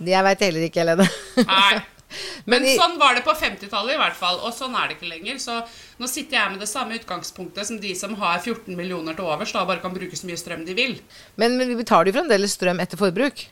Jeg 0.04 0.28
veit 0.28 0.46
heller 0.46 0.68
ikke, 0.68 0.84
Helene. 0.84 1.08
Nei. 1.48 1.82
Men, 2.46 2.62
Men 2.62 2.68
i- 2.70 2.76
sånn 2.78 2.98
var 2.98 3.14
det 3.14 3.24
på 3.24 3.34
50-tallet 3.36 3.94
i 3.94 4.00
hvert 4.00 4.16
fall, 4.18 4.38
og 4.40 4.52
sånn 4.54 4.74
er 4.76 4.88
det 4.88 4.98
ikke 4.98 5.10
lenger. 5.10 5.36
Så 5.42 5.58
nå 6.00 6.08
sitter 6.08 6.38
jeg 6.38 6.50
med 6.52 6.60
det 6.60 6.68
samme 6.68 6.98
utgangspunktet 6.98 7.66
som 7.66 7.80
de 7.80 7.94
som 7.94 8.14
har 8.20 8.38
14 8.38 8.74
millioner 8.76 9.14
til 9.14 9.24
overs, 9.24 9.52
da 9.52 9.64
bare 9.64 9.80
kan 9.80 9.94
bruke 9.94 10.16
så 10.16 10.26
mye 10.30 10.36
strøm 10.40 10.64
de 10.66 10.74
vil. 10.74 10.98
Men, 11.36 11.56
men 11.58 11.68
vi 11.68 11.80
betaler 11.82 12.12
jo 12.12 12.18
fremdeles 12.20 12.54
strøm 12.58 12.80
etter 12.80 12.96
forbruk. 13.00 13.46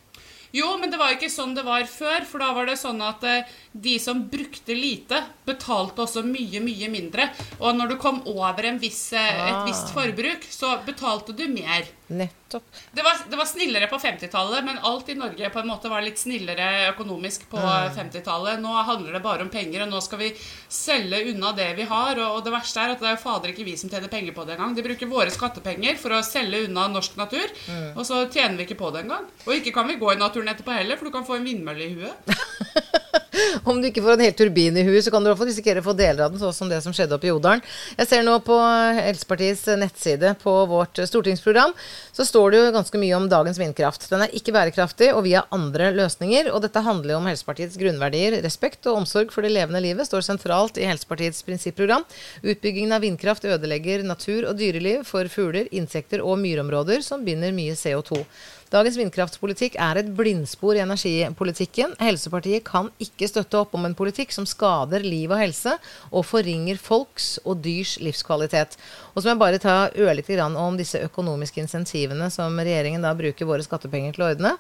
Jo, 0.52 0.74
men 0.76 0.90
det 0.92 0.98
var 1.00 1.14
ikke 1.14 1.30
sånn 1.32 1.54
det 1.56 1.62
var 1.64 1.86
før, 1.88 2.26
for 2.28 2.42
da 2.44 2.50
var 2.52 2.66
det 2.68 2.74
sånn 2.76 2.98
at 3.00 3.22
eh, 3.24 3.46
de 3.72 3.94
som 3.98 4.18
brukte 4.28 4.74
lite, 4.76 5.22
betalte 5.48 6.02
også 6.04 6.20
mye, 6.26 6.60
mye 6.60 6.90
mindre. 6.92 7.30
Og 7.58 7.72
når 7.78 7.88
du 7.88 7.96
kom 7.96 8.18
over 8.28 8.68
en 8.68 8.76
viss, 8.82 9.14
eh, 9.16 9.30
et 9.48 9.54
Ah. 9.54 9.64
visst 9.64 9.94
forbruk, 9.94 10.44
så 10.52 10.74
betalte 10.84 11.32
du 11.34 11.46
mer. 11.48 11.88
Nettopp. 12.12 12.64
Det 12.92 13.02
var, 13.02 13.16
det 13.30 13.38
var 13.40 13.48
snillere 13.48 13.86
på 13.88 13.98
50-tallet, 13.98 14.64
men 14.66 14.78
alt 14.88 15.08
i 15.08 15.16
Norge 15.16 15.50
på 15.54 15.60
en 15.62 15.70
måte 15.70 15.88
var 15.88 16.04
litt 16.04 16.20
snillere 16.20 16.90
økonomisk 16.90 17.46
på 17.50 17.60
50-tallet. 17.96 18.60
Nå 18.60 18.72
handler 18.84 19.16
det 19.16 19.22
bare 19.24 19.46
om 19.46 19.50
penger, 19.52 19.84
og 19.86 19.92
nå 19.94 20.00
skal 20.04 20.20
vi 20.20 20.30
selge 20.72 21.22
unna 21.32 21.54
det 21.56 21.70
vi 21.78 21.86
har. 21.88 22.20
Og, 22.20 22.38
og 22.38 22.44
det 22.46 22.54
verste 22.54 22.84
er 22.84 22.94
at 22.94 23.02
det 23.04 23.12
er 23.12 23.22
fader 23.22 23.54
ikke 23.54 23.66
vi 23.66 23.76
som 23.80 23.92
tjener 23.92 24.12
penger 24.12 24.36
på 24.36 24.44
det 24.48 24.56
engang. 24.58 24.76
De 24.76 24.84
bruker 24.84 25.10
våre 25.10 25.32
skattepenger 25.32 25.96
for 26.00 26.16
å 26.18 26.22
selge 26.26 26.66
unna 26.68 26.88
norsk 26.92 27.16
natur, 27.20 27.48
og 27.96 28.04
så 28.08 28.24
tjener 28.28 28.60
vi 28.60 28.68
ikke 28.68 28.80
på 28.82 28.92
det 28.94 29.06
engang. 29.06 29.30
Og 29.46 29.56
ikke 29.56 29.74
kan 29.74 29.88
vi 29.88 30.00
gå 30.00 30.12
i 30.12 30.20
naturen 30.20 30.52
etterpå 30.52 30.76
heller, 30.76 31.00
for 31.00 31.08
du 31.08 31.16
kan 31.16 31.26
få 31.28 31.40
en 31.40 31.48
vindmølle 31.48 31.88
i 31.88 31.96
huet. 31.96 33.00
Om 33.68 33.80
du 33.80 33.88
ikke 33.88 34.02
får 34.04 34.16
en 34.16 34.24
hel 34.26 34.34
turbin 34.36 34.76
i 34.76 34.84
huet, 34.86 35.02
så 35.04 35.12
kan 35.12 35.24
du 35.24 35.30
i 35.32 35.36
risikere 35.48 35.82
å 35.82 35.86
få 35.86 35.94
deler 35.96 36.26
av 36.26 36.32
den, 36.32 36.40
sånn 36.42 36.54
som 36.56 36.70
det 36.70 36.80
som 36.84 36.94
skjedde 36.94 37.16
oppe 37.16 37.28
i 37.28 37.32
Odalen. 37.34 37.62
Jeg 37.96 38.10
ser 38.10 38.24
nå 38.26 38.34
på 38.44 38.56
Helsepartiets 38.98 39.64
nettside 39.80 40.34
på 40.42 40.54
vårt 40.70 41.00
stortingsprogram, 41.08 41.74
så 42.12 42.26
står 42.28 42.52
det 42.52 42.60
jo 42.60 42.74
ganske 42.76 43.00
mye 43.00 43.18
om 43.18 43.28
dagens 43.32 43.60
vindkraft. 43.60 44.06
Den 44.12 44.26
er 44.26 44.36
ikke 44.36 44.54
bærekraftig, 44.54 45.12
og 45.16 45.24
vi 45.26 45.34
har 45.36 45.48
andre 45.54 45.90
løsninger. 45.96 46.52
Og 46.52 46.62
dette 46.64 46.84
handler 46.84 47.16
jo 47.16 47.20
om 47.22 47.28
Helsepartiets 47.30 47.78
grunnverdier. 47.80 48.38
Respekt 48.44 48.88
og 48.90 49.02
omsorg 49.02 49.32
for 49.34 49.46
det 49.46 49.54
levende 49.54 49.82
livet 49.84 50.08
står 50.08 50.26
sentralt 50.26 50.80
i 50.80 50.88
Helsepartiets 50.88 51.42
prinsipprogram. 51.46 52.06
Utbyggingen 52.42 52.96
av 52.96 53.04
vindkraft 53.06 53.46
ødelegger 53.48 54.04
natur 54.06 54.48
og 54.50 54.58
dyreliv 54.60 55.06
for 55.08 55.28
fugler, 55.32 55.70
insekter 55.72 56.24
og 56.24 56.40
myrområder, 56.42 57.04
som 57.06 57.24
binder 57.24 57.54
mye 57.56 57.78
CO2. 57.78 58.24
Dagens 58.72 58.96
vindkraftpolitikk 58.96 59.74
er 59.84 59.98
et 60.00 60.06
blindspor 60.16 60.78
i 60.78 60.80
energipolitikken. 60.80 61.90
Helsepartiet 62.00 62.64
kan 62.64 62.86
ikke 63.04 63.28
støtte 63.28 63.58
opp 63.60 63.74
om 63.76 63.84
en 63.84 63.96
politikk 63.96 64.32
som 64.32 64.46
skader 64.48 65.04
liv 65.04 65.28
og 65.28 65.42
helse, 65.42 65.74
og 66.08 66.24
forringer 66.24 66.80
folks 66.80 67.34
og 67.44 67.60
dyrs 67.66 67.98
livskvalitet. 68.00 68.78
Og 69.12 69.20
så 69.20 69.26
må 69.26 69.34
jeg 69.34 69.42
bare 69.42 69.60
ta 69.60 69.76
ørlite 69.92 70.38
grann 70.38 70.56
om 70.56 70.80
disse 70.80 71.02
økonomiske 71.04 71.60
insentivene 71.60 72.30
som 72.32 72.56
regjeringen 72.56 73.04
da 73.04 73.12
bruker 73.18 73.50
våre 73.50 73.66
skattepenger 73.66 74.16
til 74.16 74.24
å 74.24 74.30
ordne. 74.32 74.54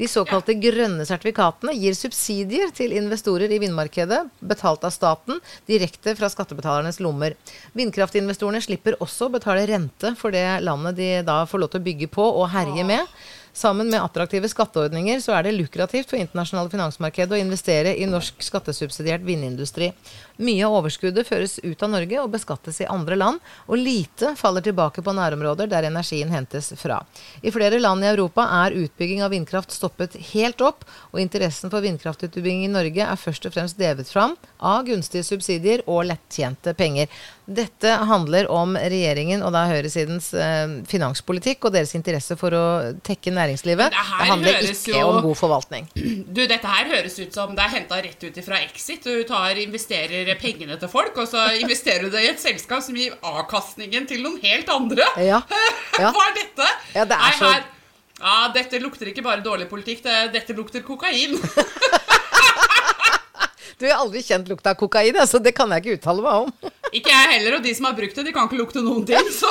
De 0.00 0.08
såkalte 0.08 0.54
grønne 0.56 1.04
sertifikatene 1.06 1.74
gir 1.76 1.94
subsidier 1.96 2.72
til 2.74 2.94
investorer 2.96 3.52
i 3.52 3.60
vindmarkedet, 3.62 4.22
betalt 4.40 4.86
av 4.88 4.94
staten, 4.94 5.42
direkte 5.68 6.16
fra 6.18 6.30
skattebetalernes 6.32 6.98
lommer. 7.04 7.36
Vindkraftinvestorene 7.76 8.62
slipper 8.64 8.96
også 9.04 9.28
å 9.28 9.36
betale 9.36 9.66
rente 9.68 10.14
for 10.18 10.34
det 10.34 10.46
landet 10.64 10.98
de 10.98 11.12
da 11.28 11.42
får 11.48 11.64
lov 11.64 11.72
til 11.74 11.82
å 11.82 11.86
bygge 11.90 12.10
på 12.12 12.24
og 12.24 12.50
herje 12.54 12.88
med. 12.88 13.06
Sammen 13.52 13.90
med 13.92 14.00
attraktive 14.00 14.48
skatteordninger 14.48 15.18
så 15.20 15.34
er 15.36 15.44
det 15.44 15.58
lukrativt 15.58 16.08
for 16.08 16.16
internasjonale 16.16 16.72
finansmarked 16.72 17.34
å 17.34 17.40
investere 17.40 17.92
i 18.00 18.06
norsk 18.08 18.40
skattesubsidiert 18.40 19.20
vindindustri. 19.26 19.90
Mye 20.42 20.66
av 20.66 20.74
overskuddet 20.80 21.28
føres 21.28 21.58
ut 21.62 21.82
av 21.84 21.92
Norge 21.92 22.18
og 22.18 22.32
beskattes 22.32 22.80
i 22.82 22.88
andre 22.90 23.14
land, 23.18 23.38
og 23.68 23.78
lite 23.78 24.32
faller 24.38 24.64
tilbake 24.64 25.04
på 25.04 25.14
nærområder 25.14 25.70
der 25.70 25.86
energien 25.86 26.32
hentes 26.34 26.72
fra. 26.80 26.98
I 27.42 27.52
flere 27.54 27.78
land 27.78 28.02
i 28.02 28.10
Europa 28.10 28.48
er 28.64 28.74
utbygging 28.82 29.22
av 29.22 29.30
vindkraft 29.34 29.74
stoppet 29.74 30.16
helt 30.32 30.64
opp, 30.66 30.82
og 31.12 31.22
interessen 31.22 31.70
for 31.70 31.84
vindkraftutbygging 31.84 32.66
i 32.66 32.72
Norge 32.72 33.06
er 33.06 33.20
først 33.20 33.46
og 33.46 33.54
fremst 33.54 33.78
drevet 33.78 34.10
fram 34.10 34.34
av 34.58 34.82
gunstige 34.88 35.26
subsidier 35.26 35.86
og 35.86 36.08
lettjente 36.10 36.74
penger. 36.74 37.06
Dette 37.42 37.90
handler 38.06 38.46
om 38.54 38.76
regjeringen 38.78 39.40
og 39.42 39.50
da 39.52 39.64
høyresidens 39.66 40.28
eh, 40.38 40.76
finanspolitikk 40.86 41.66
og 41.66 41.72
deres 41.74 41.90
interesse 41.98 42.36
for 42.38 42.54
å 42.54 42.62
tekke 43.02 43.32
næringslivet. 43.34 43.90
Det 43.90 43.98
Det 43.98 44.28
handler 44.30 44.60
ikke 44.68 44.94
jo- 44.94 45.08
om 45.08 45.18
god 45.26 45.36
forvaltning. 45.40 45.88
Du, 46.36 46.38
dette 46.46 46.70
her 46.70 46.86
høres 46.92 47.18
ut 47.18 47.34
som 47.34 47.56
det 47.58 47.64
er 47.64 47.72
henta 47.74 47.98
rett 48.04 48.22
ut 48.24 48.38
fra 48.46 48.60
Exit. 48.62 49.02
Du 49.04 49.24
tar, 49.28 49.58
investerer 49.58 50.30
pengene 50.40 50.78
til 50.78 50.88
folk, 50.92 51.18
og 51.18 51.26
så 51.28 51.48
investerer 51.58 52.06
du 52.06 52.14
det 52.14 52.22
i 52.22 52.30
et 52.30 52.40
selskap 52.40 52.82
som 52.86 52.94
gir 52.96 53.18
avkastningen 53.26 54.06
til 54.08 54.22
noen 54.22 54.38
helt 54.44 54.70
andre. 54.72 55.04
Ja, 55.18 55.42
ja. 55.98 56.12
Hva 56.14 56.28
er 56.30 56.38
dette? 56.38 56.70
Ja, 56.94 57.04
det 57.10 57.18
er 57.18 57.38
så- 57.42 57.54
ja, 58.22 58.36
dette 58.54 58.78
lukter 58.78 59.08
ikke 59.10 59.24
bare 59.26 59.42
dårlig 59.42 59.66
politikk, 59.68 60.04
det, 60.06 60.30
dette 60.38 60.54
lukter 60.54 60.80
kokain. 60.86 61.34
Du 63.82 63.88
har 63.90 63.98
aldri 63.98 64.20
kjent 64.22 64.46
lukta 64.46 64.70
av 64.70 64.78
kokain, 64.78 65.16
så 65.26 65.40
det 65.42 65.56
kan 65.58 65.72
jeg 65.74 65.82
ikke 65.82 65.96
uttale 65.98 66.22
meg 66.22 66.44
om. 66.44 66.52
ikke 66.92 67.12
jeg 67.12 67.30
heller, 67.36 67.58
og 67.58 67.64
de 67.64 67.74
som 67.76 67.88
har 67.88 67.96
brukt 67.96 68.18
det, 68.18 68.26
de 68.28 68.34
kan 68.36 68.48
ikke 68.48 68.60
lukte 68.60 68.84
noen 68.84 69.06
ting. 69.08 69.30
Så. 69.32 69.48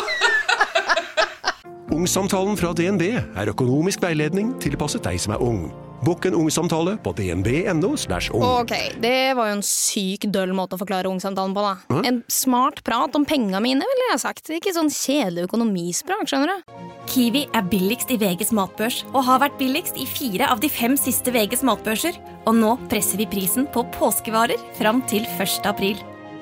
Ungsamtalen 1.91 2.55
fra 2.55 2.71
DNB 2.73 3.03
er 3.11 3.49
økonomisk 3.51 4.01
veiledning 4.05 4.53
tilpasset 4.63 5.03
deg 5.03 5.19
som 5.19 5.35
er 5.35 5.41
ung. 5.43 5.65
Bokk 6.01 6.25
en 6.29 6.37
ungsamtale 6.39 6.95
på 7.03 7.11
dnb.no. 7.13 7.91
ung. 7.93 8.45
Ok, 8.47 8.71
det 9.03 9.35
var 9.37 9.51
jo 9.51 9.57
en 9.59 9.65
syk 9.65 10.25
døll 10.33 10.55
måte 10.57 10.73
å 10.73 10.81
forklare 10.81 11.11
ungsamtalen 11.11 11.53
på, 11.53 11.61
da. 11.61 11.99
En 12.09 12.23
smart 12.31 12.81
prat 12.87 13.13
om 13.17 13.27
penga 13.27 13.61
mine, 13.61 13.85
ville 13.85 14.07
jeg 14.09 14.23
sagt. 14.23 14.49
Ikke 14.49 14.73
sånn 14.73 14.89
kjedelig 14.89 15.45
økonomisprat, 15.45 16.25
skjønner 16.31 16.55
du. 16.55 16.73
Kiwi 17.11 17.43
er 17.53 17.67
billigst 17.69 18.13
i 18.13 18.17
VGs 18.21 18.53
matbørs 18.57 19.03
og 19.11 19.21
har 19.27 19.43
vært 19.43 19.59
billigst 19.61 19.99
i 20.01 20.07
fire 20.09 20.49
av 20.49 20.63
de 20.63 20.71
fem 20.73 20.97
siste 20.97 21.33
VGs 21.35 21.61
matbørser. 21.69 22.17
Og 22.49 22.57
nå 22.57 22.77
presser 22.89 23.21
vi 23.21 23.29
prisen 23.29 23.69
på 23.69 23.85
påskevarer 23.99 24.57
fram 24.79 25.03
til 25.11 25.27
1. 25.37 25.69
april. 25.69 26.01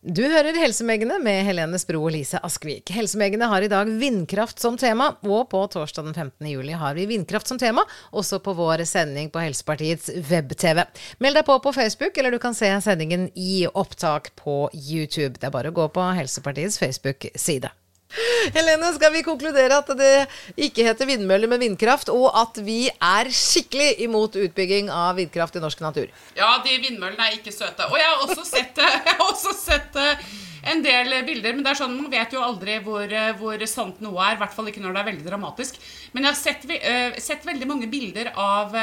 Du 0.00 0.22
hører 0.24 0.56
Helsemegene 0.56 1.18
med 1.20 1.42
Helene 1.44 1.76
Spro 1.76 1.98
og 2.00 2.14
Lise 2.14 2.38
Askvik. 2.40 2.88
Helsemegene 2.96 3.44
har 3.52 3.60
i 3.60 3.68
dag 3.68 3.88
vindkraft 4.00 4.62
som 4.62 4.78
tema, 4.80 5.10
og 5.28 5.50
på 5.52 5.60
torsdag 5.74 6.06
den 6.06 6.14
15. 6.14 6.46
juli 6.48 6.72
har 6.72 6.94
vi 6.96 7.04
vindkraft 7.10 7.50
som 7.50 7.60
tema, 7.60 7.84
også 8.16 8.38
på 8.40 8.54
vår 8.56 8.80
sending 8.88 9.28
på 9.28 9.42
Helsepartiets 9.44 10.08
web-TV. 10.30 10.86
Meld 11.20 11.36
deg 11.36 11.44
på 11.44 11.58
på 11.60 11.74
Facebook, 11.76 12.16
eller 12.16 12.32
du 12.32 12.40
kan 12.40 12.56
se 12.56 12.72
sendingen 12.80 13.28
i 13.36 13.66
opptak 13.68 14.32
på 14.40 14.70
YouTube. 14.72 15.36
Det 15.36 15.50
er 15.50 15.52
bare 15.58 15.68
å 15.68 15.76
gå 15.76 15.90
på 15.92 16.08
Helsepartiets 16.16 16.80
Facebook-side. 16.80 17.68
Helene, 18.56 18.90
skal 18.96 19.12
vi 19.14 19.22
konkludere 19.26 19.78
at 19.80 19.90
det 19.98 20.12
ikke 20.58 20.84
heter 20.86 21.08
vindmøller, 21.08 21.50
men 21.50 21.62
vindkraft, 21.62 22.10
og 22.12 22.28
at 22.36 22.58
vi 22.66 22.82
er 22.90 23.30
skikkelig 23.34 23.92
imot 24.06 24.38
utbygging 24.40 24.90
av 24.90 25.18
vindkraft 25.20 25.58
i 25.58 25.62
norsk 25.62 25.82
natur? 25.84 26.10
Ja, 26.38 26.56
de 26.64 26.78
vindmøllene 26.82 27.28
er 27.28 27.38
ikke 27.38 27.54
søte. 27.54 27.86
Og 27.90 27.98
jeg 28.00 28.08
har 28.08 28.24
også 28.26 28.46
sett, 28.48 28.82
har 29.06 29.24
også 29.28 29.54
sett 29.56 29.98
eh, 30.00 30.28
en 30.74 30.82
del 30.84 31.14
bilder, 31.28 31.54
men 31.54 31.64
det 31.64 31.72
er 31.72 31.82
sånn, 31.82 31.96
man 31.96 32.10
vet 32.12 32.34
jo 32.34 32.44
aldri 32.44 32.80
hvor, 32.84 33.06
eh, 33.06 33.32
hvor 33.38 33.66
sant 33.70 34.02
noe 34.04 34.20
er. 34.26 34.36
I 34.36 34.42
hvert 34.42 34.56
fall 34.58 34.70
ikke 34.72 34.82
når 34.84 34.96
det 34.96 35.02
er 35.02 35.10
veldig 35.12 35.26
dramatisk. 35.30 35.80
Men 36.12 36.26
jeg 36.26 36.34
har 36.34 36.40
sett, 36.42 36.70
eh, 36.80 37.18
sett 37.22 37.46
veldig 37.46 37.70
mange 37.70 37.90
bilder 37.90 38.34
av 38.34 38.74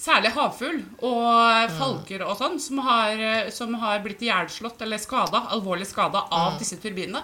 særlig 0.00 0.30
havfugl 0.32 0.78
og 1.04 1.74
falker 1.76 2.22
og 2.24 2.38
sånn, 2.38 2.54
som 2.62 2.78
har, 2.86 3.20
som 3.52 3.74
har 3.82 4.00
blitt 4.04 4.22
ihjelslått 4.24 4.80
eller 4.86 5.00
skada, 5.02 5.42
alvorlig 5.52 5.86
skada 5.90 6.22
av 6.32 6.56
disse 6.60 6.78
turbinene. 6.80 7.20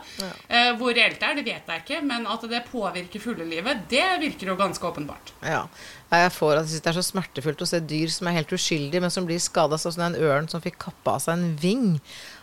Eh, 0.49 0.75
Hvor 0.76 0.92
reelt 0.92 1.16
det 1.23 1.30
er, 1.30 1.38
det 1.40 1.47
vet 1.49 1.73
jeg 1.73 1.85
ikke, 1.87 2.02
men 2.04 2.26
at 2.28 2.45
det 2.52 2.64
påvirker 2.71 3.23
fuglelivet, 3.25 3.87
det 3.88 4.04
virker 4.21 4.52
jo 4.52 4.59
ganske 4.61 4.85
åpenbart. 4.92 5.33
Ja. 5.42 5.64
Jeg 6.12 6.30
får 6.37 6.61
at 6.61 6.68
det 6.71 6.87
er 6.87 6.95
så 7.00 7.02
smertefullt 7.02 7.62
å 7.64 7.66
se 7.66 7.80
dyr 7.83 8.12
som 8.14 8.28
er 8.30 8.37
helt 8.38 8.52
uskyldige, 8.54 9.00
men 9.02 9.11
som 9.11 9.25
blir 9.26 9.40
skada, 9.42 9.75
sånn 9.80 9.97
som 9.97 10.04
den 10.06 10.21
ørnen 10.23 10.47
som 10.52 10.62
fikk 10.62 10.76
kappa 10.85 11.16
av 11.16 11.25
seg 11.25 11.35
en 11.40 11.56
ving. 11.59 11.88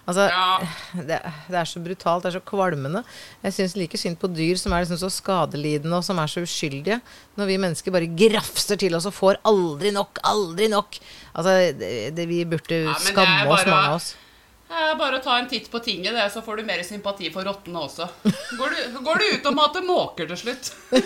Altså, 0.03 0.25
Ja. 0.27 0.57
det, 1.07 1.21
det 1.47 1.59
er 1.61 1.69
så 1.69 1.79
brutalt, 1.79 2.25
det 2.25 2.33
er 2.33 2.39
så 2.41 2.43
kvalmende. 2.43 3.05
Jeg 3.45 3.55
syns 3.55 3.77
like 3.79 4.01
synd 4.01 4.19
på 4.19 4.27
dyr 4.35 4.59
som 4.59 4.75
er 4.75 4.83
liksom 4.83 4.99
så 4.99 5.07
skadelidende 5.15 5.95
og 5.95 6.03
som 6.03 6.19
er 6.19 6.27
så 6.33 6.43
uskyldige. 6.43 6.99
Når 7.39 7.49
vi 7.53 7.59
mennesker 7.63 7.95
bare 7.95 8.11
grafser 8.19 8.81
til 8.83 8.99
oss 8.99 9.07
og 9.07 9.15
får 9.15 9.39
aldri 9.47 9.93
nok, 9.95 10.19
aldri 10.29 10.69
nok. 10.71 10.99
Altså, 11.33 11.55
det, 11.79 11.93
det, 12.17 12.27
vi 12.29 12.43
burde 12.45 12.83
Ja, 12.85 12.99
skamme 12.99 13.47
oss, 13.49 13.65
mange 13.65 13.87
av 13.87 13.97
oss. 14.01 14.13
Er 14.73 14.95
bare 14.97 15.19
ta 15.21 15.35
en 15.37 15.45
titt 15.45 15.67
på 15.69 15.77
tinget, 15.85 16.15
det, 16.15 16.23
så 16.33 16.41
får 16.41 16.57
du 16.57 16.63
mer 16.65 16.79
sympati 16.81 17.27
for 17.33 17.45
rottene 17.45 17.77
også. 17.83 18.07
Går 18.57 18.71
du, 18.73 18.95
går 19.05 19.19
du 19.21 19.25
ut 19.35 19.45
og 19.51 19.53
mater 19.53 19.83
måker 19.85 20.29
til 20.31 20.39
slutt? 20.39 20.71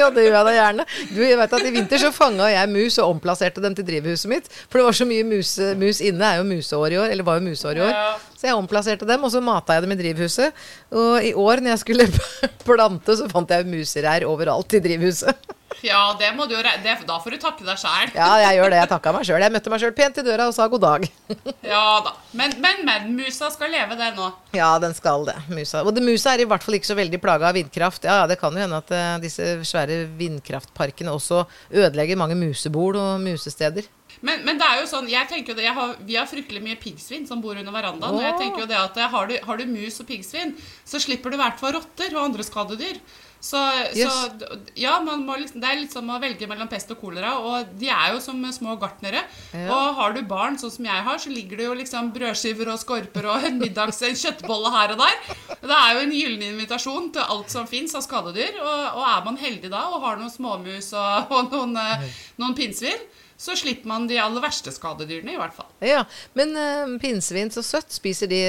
Ja, 0.00 0.06
det 0.08 0.22
gjør 0.24 0.38
jeg 0.38 0.46
da 0.46 0.52
gjerne. 0.54 0.84
Du, 1.10 1.18
jeg 1.20 1.36
vet 1.36 1.54
at 1.58 1.64
I 1.68 1.72
vinter 1.74 2.00
så 2.00 2.08
fanga 2.16 2.46
jeg 2.48 2.70
mus 2.72 2.96
og 3.02 3.10
omplasserte 3.16 3.60
dem 3.60 3.74
til 3.76 3.84
drivhuset 3.84 4.30
mitt. 4.32 4.48
For 4.70 4.80
det 4.80 4.86
var 4.86 4.96
så 4.96 5.04
mye 5.04 5.26
mus, 5.28 5.50
mus 5.76 6.00
inne. 6.00 6.22
Det 6.22 6.28
er 6.30 6.40
jo 6.40 6.46
museår 6.48 6.94
i 6.94 7.00
år. 7.02 7.12
Eller 7.12 7.26
var 7.26 7.36
jo 7.36 7.44
museår 7.50 7.76
i 7.76 7.84
år. 7.84 7.92
Ja. 7.92 8.06
Så 8.40 8.48
jeg 8.48 8.56
omplasserte 8.56 9.08
dem, 9.10 9.26
og 9.28 9.34
så 9.34 9.42
mata 9.44 9.76
jeg 9.76 9.84
dem 9.84 9.92
i 9.92 9.98
drivhuset. 10.00 10.64
Og 10.96 11.28
i 11.28 11.34
år 11.36 11.60
når 11.60 11.74
jeg 11.74 11.82
skulle 11.84 12.08
plante, 12.70 13.18
så 13.20 13.28
fant 13.28 13.52
jeg 13.52 13.68
musereir 13.68 14.24
overalt 14.30 14.78
i 14.78 14.80
drivhuset. 14.88 15.52
Ja, 15.84 16.02
det 16.18 16.32
må 16.36 16.46
du 16.48 16.56
jo 16.56 16.62
det, 16.62 16.96
Da 17.06 17.16
får 17.22 17.36
du 17.36 17.38
takke 17.40 17.64
deg 17.64 17.78
sjæl. 17.80 18.10
Ja, 18.16 18.30
jeg 18.42 18.58
gjør 18.58 18.72
det. 18.72 18.80
Jeg 18.82 18.90
takka 18.90 19.12
meg 19.14 19.26
sjøl. 19.28 19.44
Jeg 19.44 19.54
møtte 19.54 19.72
meg 19.72 19.82
sjøl 19.82 19.94
pent 19.96 20.18
i 20.20 20.24
døra 20.26 20.48
og 20.50 20.56
sa 20.56 20.66
god 20.70 20.84
dag. 20.86 21.06
Ja 21.70 22.00
da. 22.04 22.12
Men, 22.36 22.52
men, 22.62 22.82
men, 22.86 23.06
musa 23.14 23.50
skal 23.52 23.70
leve, 23.72 23.96
det 23.98 24.10
nå. 24.16 24.26
Ja, 24.56 24.72
den 24.82 24.94
skal 24.96 25.24
det. 25.28 25.36
Musa. 25.52 25.84
Og 25.86 25.94
det, 25.94 26.02
musa 26.04 26.34
er 26.34 26.42
i 26.42 26.48
hvert 26.48 26.64
fall 26.64 26.76
ikke 26.78 26.90
så 26.90 26.98
veldig 26.98 27.20
plaga 27.22 27.50
av 27.50 27.56
vindkraft. 27.58 28.06
Ja, 28.08 28.24
det 28.30 28.40
kan 28.40 28.54
jo 28.54 28.62
hende 28.62 28.80
at 28.80 28.90
uh, 28.90 29.14
disse 29.22 29.52
svære 29.66 30.02
vindkraftparkene 30.18 31.14
også 31.14 31.44
ødelegger 31.70 32.18
mange 32.18 32.38
musebol 32.38 32.98
og 32.98 33.22
musesteder. 33.22 33.86
Men, 34.20 34.42
men 34.44 34.58
det 34.60 34.66
er 34.66 34.82
jo 34.82 34.88
sånn, 34.90 35.08
jeg 35.08 35.28
tenker 35.30 35.54
jo 35.54 35.58
det, 35.60 35.64
jeg 35.64 35.76
har, 35.76 35.94
vi 36.04 36.16
har 36.18 36.28
fryktelig 36.28 36.60
mye 36.64 36.78
piggsvin 36.80 37.24
som 37.28 37.40
bor 37.40 37.56
under 37.56 37.72
verandaen. 37.72 38.18
Og 38.18 38.24
jeg 38.24 38.36
tenker 38.40 38.64
jo 38.64 38.68
det 38.68 38.76
at 38.76 38.98
eh, 39.00 39.10
har 39.14 39.30
du, 39.30 39.36
har 39.46 39.60
du 39.60 39.64
mus 39.70 39.96
og 40.02 40.08
piggsvin, 40.10 40.52
så 40.84 41.00
slipper 41.00 41.32
du 41.32 41.38
i 41.38 41.40
hvert 41.40 41.60
fall 41.60 41.76
rotter 41.78 42.12
og 42.16 42.26
andre 42.26 42.44
skadedyr. 42.46 43.00
Så, 43.40 43.56
Yes. 43.96 44.12
så 44.12 44.58
ja, 44.76 44.98
man 45.00 45.22
må 45.24 45.36
liksom, 45.40 45.62
det 45.62 45.68
er 45.70 45.78
litt 45.80 45.94
som 45.94 46.08
å 46.12 46.18
velge 46.20 46.44
mellom 46.48 46.68
pest 46.68 46.90
og 46.92 47.00
kolera. 47.00 47.32
Og 47.40 47.70
de 47.80 47.88
er 47.88 48.12
jo 48.12 48.20
som 48.20 48.40
små 48.52 48.76
gartnere. 48.80 49.22
Og 49.56 49.96
har 49.96 50.12
du 50.12 50.20
barn 50.28 50.58
sånn 50.60 50.74
som 50.74 50.88
jeg 50.90 51.06
har, 51.06 51.18
så 51.18 51.32
ligger 51.32 51.56
det 51.60 51.68
jo 51.68 51.78
liksom 51.78 52.10
brødskiver 52.12 52.68
og 52.74 52.80
skorper 52.82 53.30
og 53.32 53.46
en 53.48 53.56
middags 53.62 54.02
en 54.04 54.18
kjøttbolle 54.20 54.74
her 54.76 54.94
og 54.94 55.00
der. 55.00 55.16
Det 55.64 55.78
er 55.78 55.94
jo 55.96 56.04
en 56.04 56.14
gyllen 56.14 56.44
invitasjon 56.50 57.08
til 57.16 57.24
alt 57.36 57.50
som 57.52 57.66
fins 57.70 57.96
av 57.96 58.04
skadedyr. 58.04 58.60
Og, 58.60 58.84
og 59.00 59.08
er 59.08 59.24
man 59.30 59.40
heldig 59.40 59.72
da 59.72 59.86
og 59.88 60.04
har 60.04 60.20
noen 60.20 60.32
småmus 60.32 60.92
og, 60.92 61.32
og 61.32 61.50
noen, 61.56 61.74
eh, 61.80 62.06
noen 62.40 62.54
pinnsvin, 62.58 63.08
så 63.40 63.54
slipper 63.56 63.88
man 63.88 64.04
de 64.08 64.18
aller 64.20 64.42
verste 64.44 64.68
skadedyrene, 64.74 65.32
i 65.32 65.40
hvert 65.40 65.54
fall. 65.56 65.68
Ja, 65.80 66.02
Men 66.36 66.52
uh, 66.52 66.98
pinnsvin 67.00 67.48
så 67.54 67.64
søtt. 67.64 67.88
Spiser 67.96 68.28
de 68.28 68.40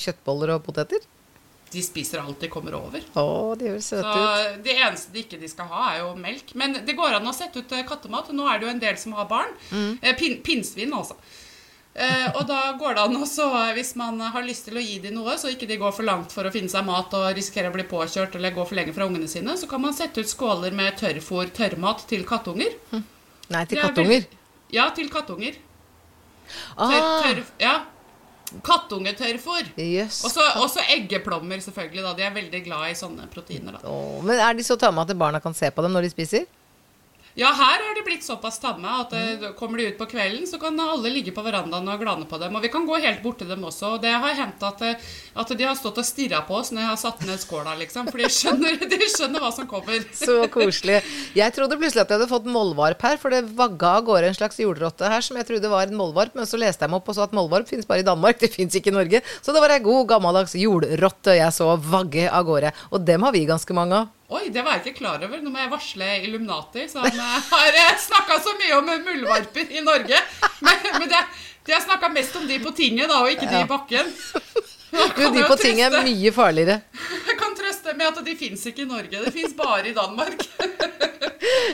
kjøttboller 0.00 0.54
og 0.56 0.62
poteter? 0.64 1.04
De 1.72 1.82
spiser 1.84 2.22
alt 2.22 2.40
de 2.42 2.48
kommer 2.50 2.74
over. 2.78 3.04
Å, 3.14 3.26
de 3.58 3.68
høres 3.70 3.90
søte 3.92 4.06
Så 4.06 4.24
ut. 4.24 4.64
Det 4.64 4.74
eneste 4.74 5.14
de 5.14 5.22
ikke 5.22 5.38
de 5.38 5.50
skal 5.50 5.68
ha, 5.70 5.84
er 5.92 6.00
jo 6.02 6.14
melk. 6.18 6.54
Men 6.58 6.80
det 6.86 6.96
går 6.98 7.20
an 7.20 7.30
å 7.30 7.36
sette 7.36 7.62
ut 7.62 7.76
eh, 7.76 7.86
kattemat. 7.86 8.32
Nå 8.34 8.48
er 8.50 8.58
det 8.58 8.66
jo 8.66 8.72
en 8.72 8.82
del 8.82 8.98
som 8.98 9.14
har 9.18 9.30
barn. 9.30 9.54
Mm. 9.70 9.92
Pin, 10.18 10.40
pinnsvin, 10.46 10.92
altså. 10.96 11.18
Eh, 11.94 12.26
og 12.38 12.44
da 12.46 12.72
går 12.78 12.94
det 12.94 13.02
an 13.02 13.16
også, 13.18 13.48
eh, 13.60 13.72
hvis 13.74 13.96
man 13.98 14.20
har 14.22 14.44
lyst 14.46 14.68
til 14.68 14.78
å 14.78 14.82
gi 14.82 15.00
dem 15.02 15.16
noe, 15.18 15.34
så 15.38 15.50
ikke 15.50 15.66
de 15.66 15.78
går 15.80 15.94
for 15.96 16.06
langt 16.06 16.30
for 16.32 16.46
å 16.46 16.52
finne 16.54 16.70
seg 16.70 16.86
mat 16.86 17.14
og 17.18 17.26
risikerer 17.34 17.72
å 17.72 17.74
bli 17.74 17.86
påkjørt 17.90 18.36
eller 18.38 18.54
gå 18.54 18.66
for 18.66 18.78
lenge 18.78 18.94
fra 18.94 19.08
ungene 19.10 19.26
sine, 19.28 19.56
så 19.58 19.66
kan 19.70 19.82
man 19.82 19.96
sette 19.96 20.22
ut 20.22 20.30
skåler 20.30 20.74
med 20.76 20.94
tørrfôr, 21.00 21.50
tørrmat 21.56 22.06
til 22.10 22.22
kattunger. 22.28 22.76
Nei, 22.94 23.64
til 23.66 23.80
er 23.80 23.88
kattunger. 23.88 24.22
Vel... 24.22 24.38
Ja, 24.70 24.86
til 24.94 25.10
kattunger. 25.10 25.58
Tørr, 26.50 26.94
Ah, 26.94 27.22
tørr, 27.24 27.42
ja. 27.62 27.74
Kattungetørrfôr. 28.62 29.68
Jøss. 29.76 30.24
Og 30.24 30.30
så- 30.30 30.62
Og 30.62 30.70
så 30.70 30.80
eggeplommer, 30.96 31.56
selvfølgelig. 31.60 32.02
da. 32.02 32.12
De 32.14 32.22
er 32.22 32.30
veldig 32.34 32.64
glad 32.64 32.90
i 32.90 32.94
sånne 32.94 33.28
proteiner. 33.30 33.72
da. 33.72 33.78
Å, 33.88 34.22
Men 34.22 34.38
er 34.38 34.54
de 34.54 34.62
så 34.62 34.76
tamme 34.76 35.00
at 35.00 35.16
barna 35.18 35.40
kan 35.40 35.54
se 35.54 35.70
på 35.70 35.82
dem 35.82 35.92
når 35.92 36.02
de 36.02 36.10
spiser? 36.10 36.46
Ja, 37.38 37.52
her 37.54 37.78
har 37.78 37.94
de 37.94 38.02
blitt 38.02 38.24
såpass 38.26 38.58
tamme 38.58 38.90
at 39.04 39.12
mm. 39.14 39.44
kommer 39.58 39.78
de 39.78 39.86
ut 39.92 39.98
på 39.98 40.06
kvelden, 40.10 40.46
så 40.50 40.58
kan 40.58 40.78
alle 40.82 41.12
ligge 41.14 41.30
på 41.34 41.44
verandaen 41.46 41.86
og 41.88 42.02
glane 42.02 42.26
på 42.26 42.40
dem. 42.42 42.56
Og 42.58 42.64
vi 42.64 42.70
kan 42.72 42.86
gå 42.88 42.98
helt 42.98 43.22
bort 43.22 43.38
til 43.38 43.50
dem 43.50 43.62
også. 43.68 43.94
Og 43.94 44.02
det 44.02 44.10
har 44.10 44.34
hendt 44.34 44.64
at, 44.66 44.82
eh, 44.82 45.12
at 45.38 45.52
de 45.54 45.68
har 45.68 45.78
stått 45.78 46.00
og 46.02 46.06
stirra 46.06 46.42
på 46.48 46.58
oss 46.58 46.72
når 46.74 46.82
jeg 46.82 46.90
har 46.90 47.00
satt 47.00 47.22
ned 47.28 47.38
skåla, 47.42 47.76
liksom. 47.78 48.10
For 48.10 48.18
de 48.18 48.30
skjønner, 48.34 48.82
de 48.94 49.10
skjønner 49.14 49.44
hva 49.44 49.52
som 49.54 49.70
kommer. 49.70 50.02
Så 50.24 50.40
koselig. 50.52 51.00
Jeg 51.38 51.54
trodde 51.54 51.78
plutselig 51.78 52.02
at 52.02 52.10
jeg 52.10 52.18
hadde 52.18 52.30
fått 52.32 52.50
mollvarp 52.50 53.06
her, 53.06 53.18
for 53.22 53.34
det 53.34 53.44
vagga 53.54 53.94
av 54.00 54.06
gårde 54.10 54.32
en 54.32 54.38
slags 54.42 54.58
jordrotte 54.60 55.14
her 55.14 55.22
som 55.24 55.38
jeg 55.38 55.46
trodde 55.46 55.70
var 55.70 55.86
en 55.86 55.98
mollvarp, 55.98 56.34
men 56.34 56.50
så 56.50 56.58
leste 56.58 56.82
jeg 56.82 56.90
meg 56.90 56.98
opp 56.98 57.12
og 57.12 57.18
så 57.18 57.28
at 57.28 57.36
mollvarp 57.36 57.70
finnes 57.70 57.88
bare 57.88 58.02
i 58.02 58.06
Danmark, 58.06 58.42
det 58.42 58.50
fins 58.52 58.74
ikke 58.74 58.90
i 58.90 58.98
Norge. 58.98 59.22
Så 59.38 59.54
det 59.54 59.62
var 59.62 59.72
ei 59.74 59.82
god, 59.84 60.08
gammeldags 60.10 60.58
jordrotte 60.58 61.38
jeg 61.38 61.54
så 61.54 61.76
vagge 61.78 62.26
av 62.26 62.48
gårde. 62.48 62.74
Og 62.90 63.06
dem 63.06 63.28
har 63.28 63.38
vi 63.38 63.46
ganske 63.48 63.76
mange 63.76 64.02
av. 64.02 64.16
Oi, 64.30 64.46
det 64.54 64.62
var 64.62 64.76
jeg 64.76 64.84
ikke 64.84 65.00
klar 65.00 65.22
over. 65.26 65.40
Nå 65.42 65.50
må 65.50 65.58
jeg 65.58 65.70
varsle 65.72 66.08
Illuminati, 66.22 66.84
som 66.90 67.02
eh, 67.02 67.48
har 67.50 67.78
snakka 67.98 68.36
så 68.44 68.52
mye 68.60 68.76
om 68.78 68.90
muldvarper 69.08 69.72
i 69.74 69.82
Norge. 69.82 70.20
Men, 70.62 70.84
men 71.00 71.08
det, 71.10 71.22
de 71.66 71.74
har 71.74 71.82
snakka 71.82 72.12
mest 72.14 72.36
om 72.38 72.46
de 72.46 72.60
på 72.62 72.70
tinget, 72.76 73.10
da, 73.10 73.24
og 73.24 73.32
ikke 73.32 73.48
de 73.50 73.64
i 73.64 73.66
bakken. 73.70 74.12
Nå 74.90 75.30
de 75.34 75.42
på 75.46 75.56
tinget 75.58 75.94
er 75.94 76.06
mye 76.06 76.32
farligere. 76.34 76.78
Jeg 77.26 77.36
kan 77.42 77.58
trøste 77.58 77.94
med 77.98 78.06
at 78.10 78.22
de 78.26 78.36
fins 78.38 78.64
ikke 78.70 78.84
i 78.84 78.88
Norge. 78.90 79.24
Det 79.26 79.34
fins 79.34 79.54
bare 79.58 79.90
i 79.90 79.94
Danmark. 79.96 80.46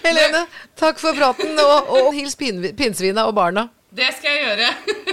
Helene, 0.06 0.46
takk 0.80 1.00
for 1.00 1.16
praten, 1.16 1.56
og, 1.60 1.92
og 1.92 2.12
hils 2.16 2.36
pinsvina 2.40 3.28
og 3.28 3.36
barna. 3.36 3.68
Det 3.96 4.08
skal 4.16 4.32
jeg 4.32 4.48
gjøre. 4.48 5.04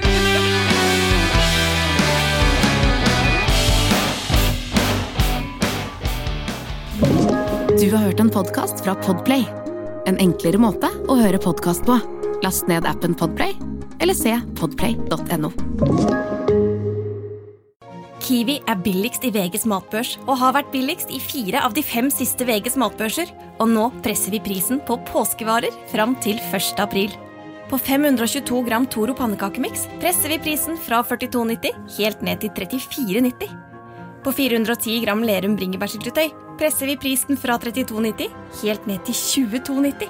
Du 7.74 7.88
har 7.90 8.03
hørt 8.03 8.20
en 8.20 8.29
podkast 8.29 8.83
fra 8.86 8.94
Podplay. 9.01 9.48
En 10.05 10.20
enklere 10.22 10.59
måte 10.62 10.92
å 11.09 11.16
høre 11.18 11.40
podkast 11.42 11.81
på. 11.88 11.96
Last 12.44 12.68
ned 12.70 12.86
appen 12.86 13.16
Podplay, 13.18 13.55
eller 13.98 14.14
se 14.14 14.36
podplay.no. 14.59 15.50
Kiwi 18.22 18.59
er 18.70 18.77
billigst 18.86 19.25
i 19.25 19.31
VGs 19.33 19.66
matbørs 19.72 20.14
og 20.27 20.38
har 20.44 20.53
vært 20.59 20.70
billigst 20.75 21.09
i 21.09 21.24
fire 21.24 21.64
av 21.66 21.74
de 21.74 21.81
fem 21.81 22.12
siste 22.14 22.46
VGs 22.46 22.77
matbørser. 22.77 23.33
Og 23.57 23.74
nå 23.74 23.88
presser 24.05 24.38
vi 24.38 24.44
prisen 24.46 24.83
på 24.86 25.00
påskevarer 25.09 25.74
fram 25.90 26.14
til 26.22 26.38
1. 26.51 26.77
april. 26.83 27.18
På 27.74 27.81
522 27.81 28.62
gram 28.70 28.86
Toro 28.86 29.18
pannekakemiks 29.18 29.90
presser 29.98 30.36
vi 30.36 30.42
prisen 30.46 30.77
fra 30.77 31.01
42,90 31.01 31.98
helt 31.98 32.22
ned 32.22 32.46
til 32.46 32.53
34,90. 32.53 33.59
På 34.24 34.31
410 34.31 35.01
gram 35.07 35.25
Lerum 35.25 35.57
bringebærsyltetøy 35.57 36.43
presser 36.63 36.87
vi 36.87 36.95
prisen 36.95 37.35
fra 37.35 37.57
32,90 37.59 38.29
helt 38.61 38.85
ned 38.87 39.01
til 39.03 39.17
22,90. 39.51 40.07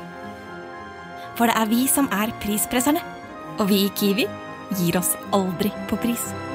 For 1.34 1.50
det 1.50 1.56
er 1.58 1.72
vi 1.72 1.88
som 1.90 2.10
er 2.14 2.34
prispresserne. 2.44 3.02
Og 3.58 3.70
vi 3.72 3.84
i 3.88 3.92
Kiwi 3.98 4.28
gir 4.78 5.02
oss 5.02 5.16
aldri 5.34 5.74
på 5.90 5.98
pris. 6.04 6.53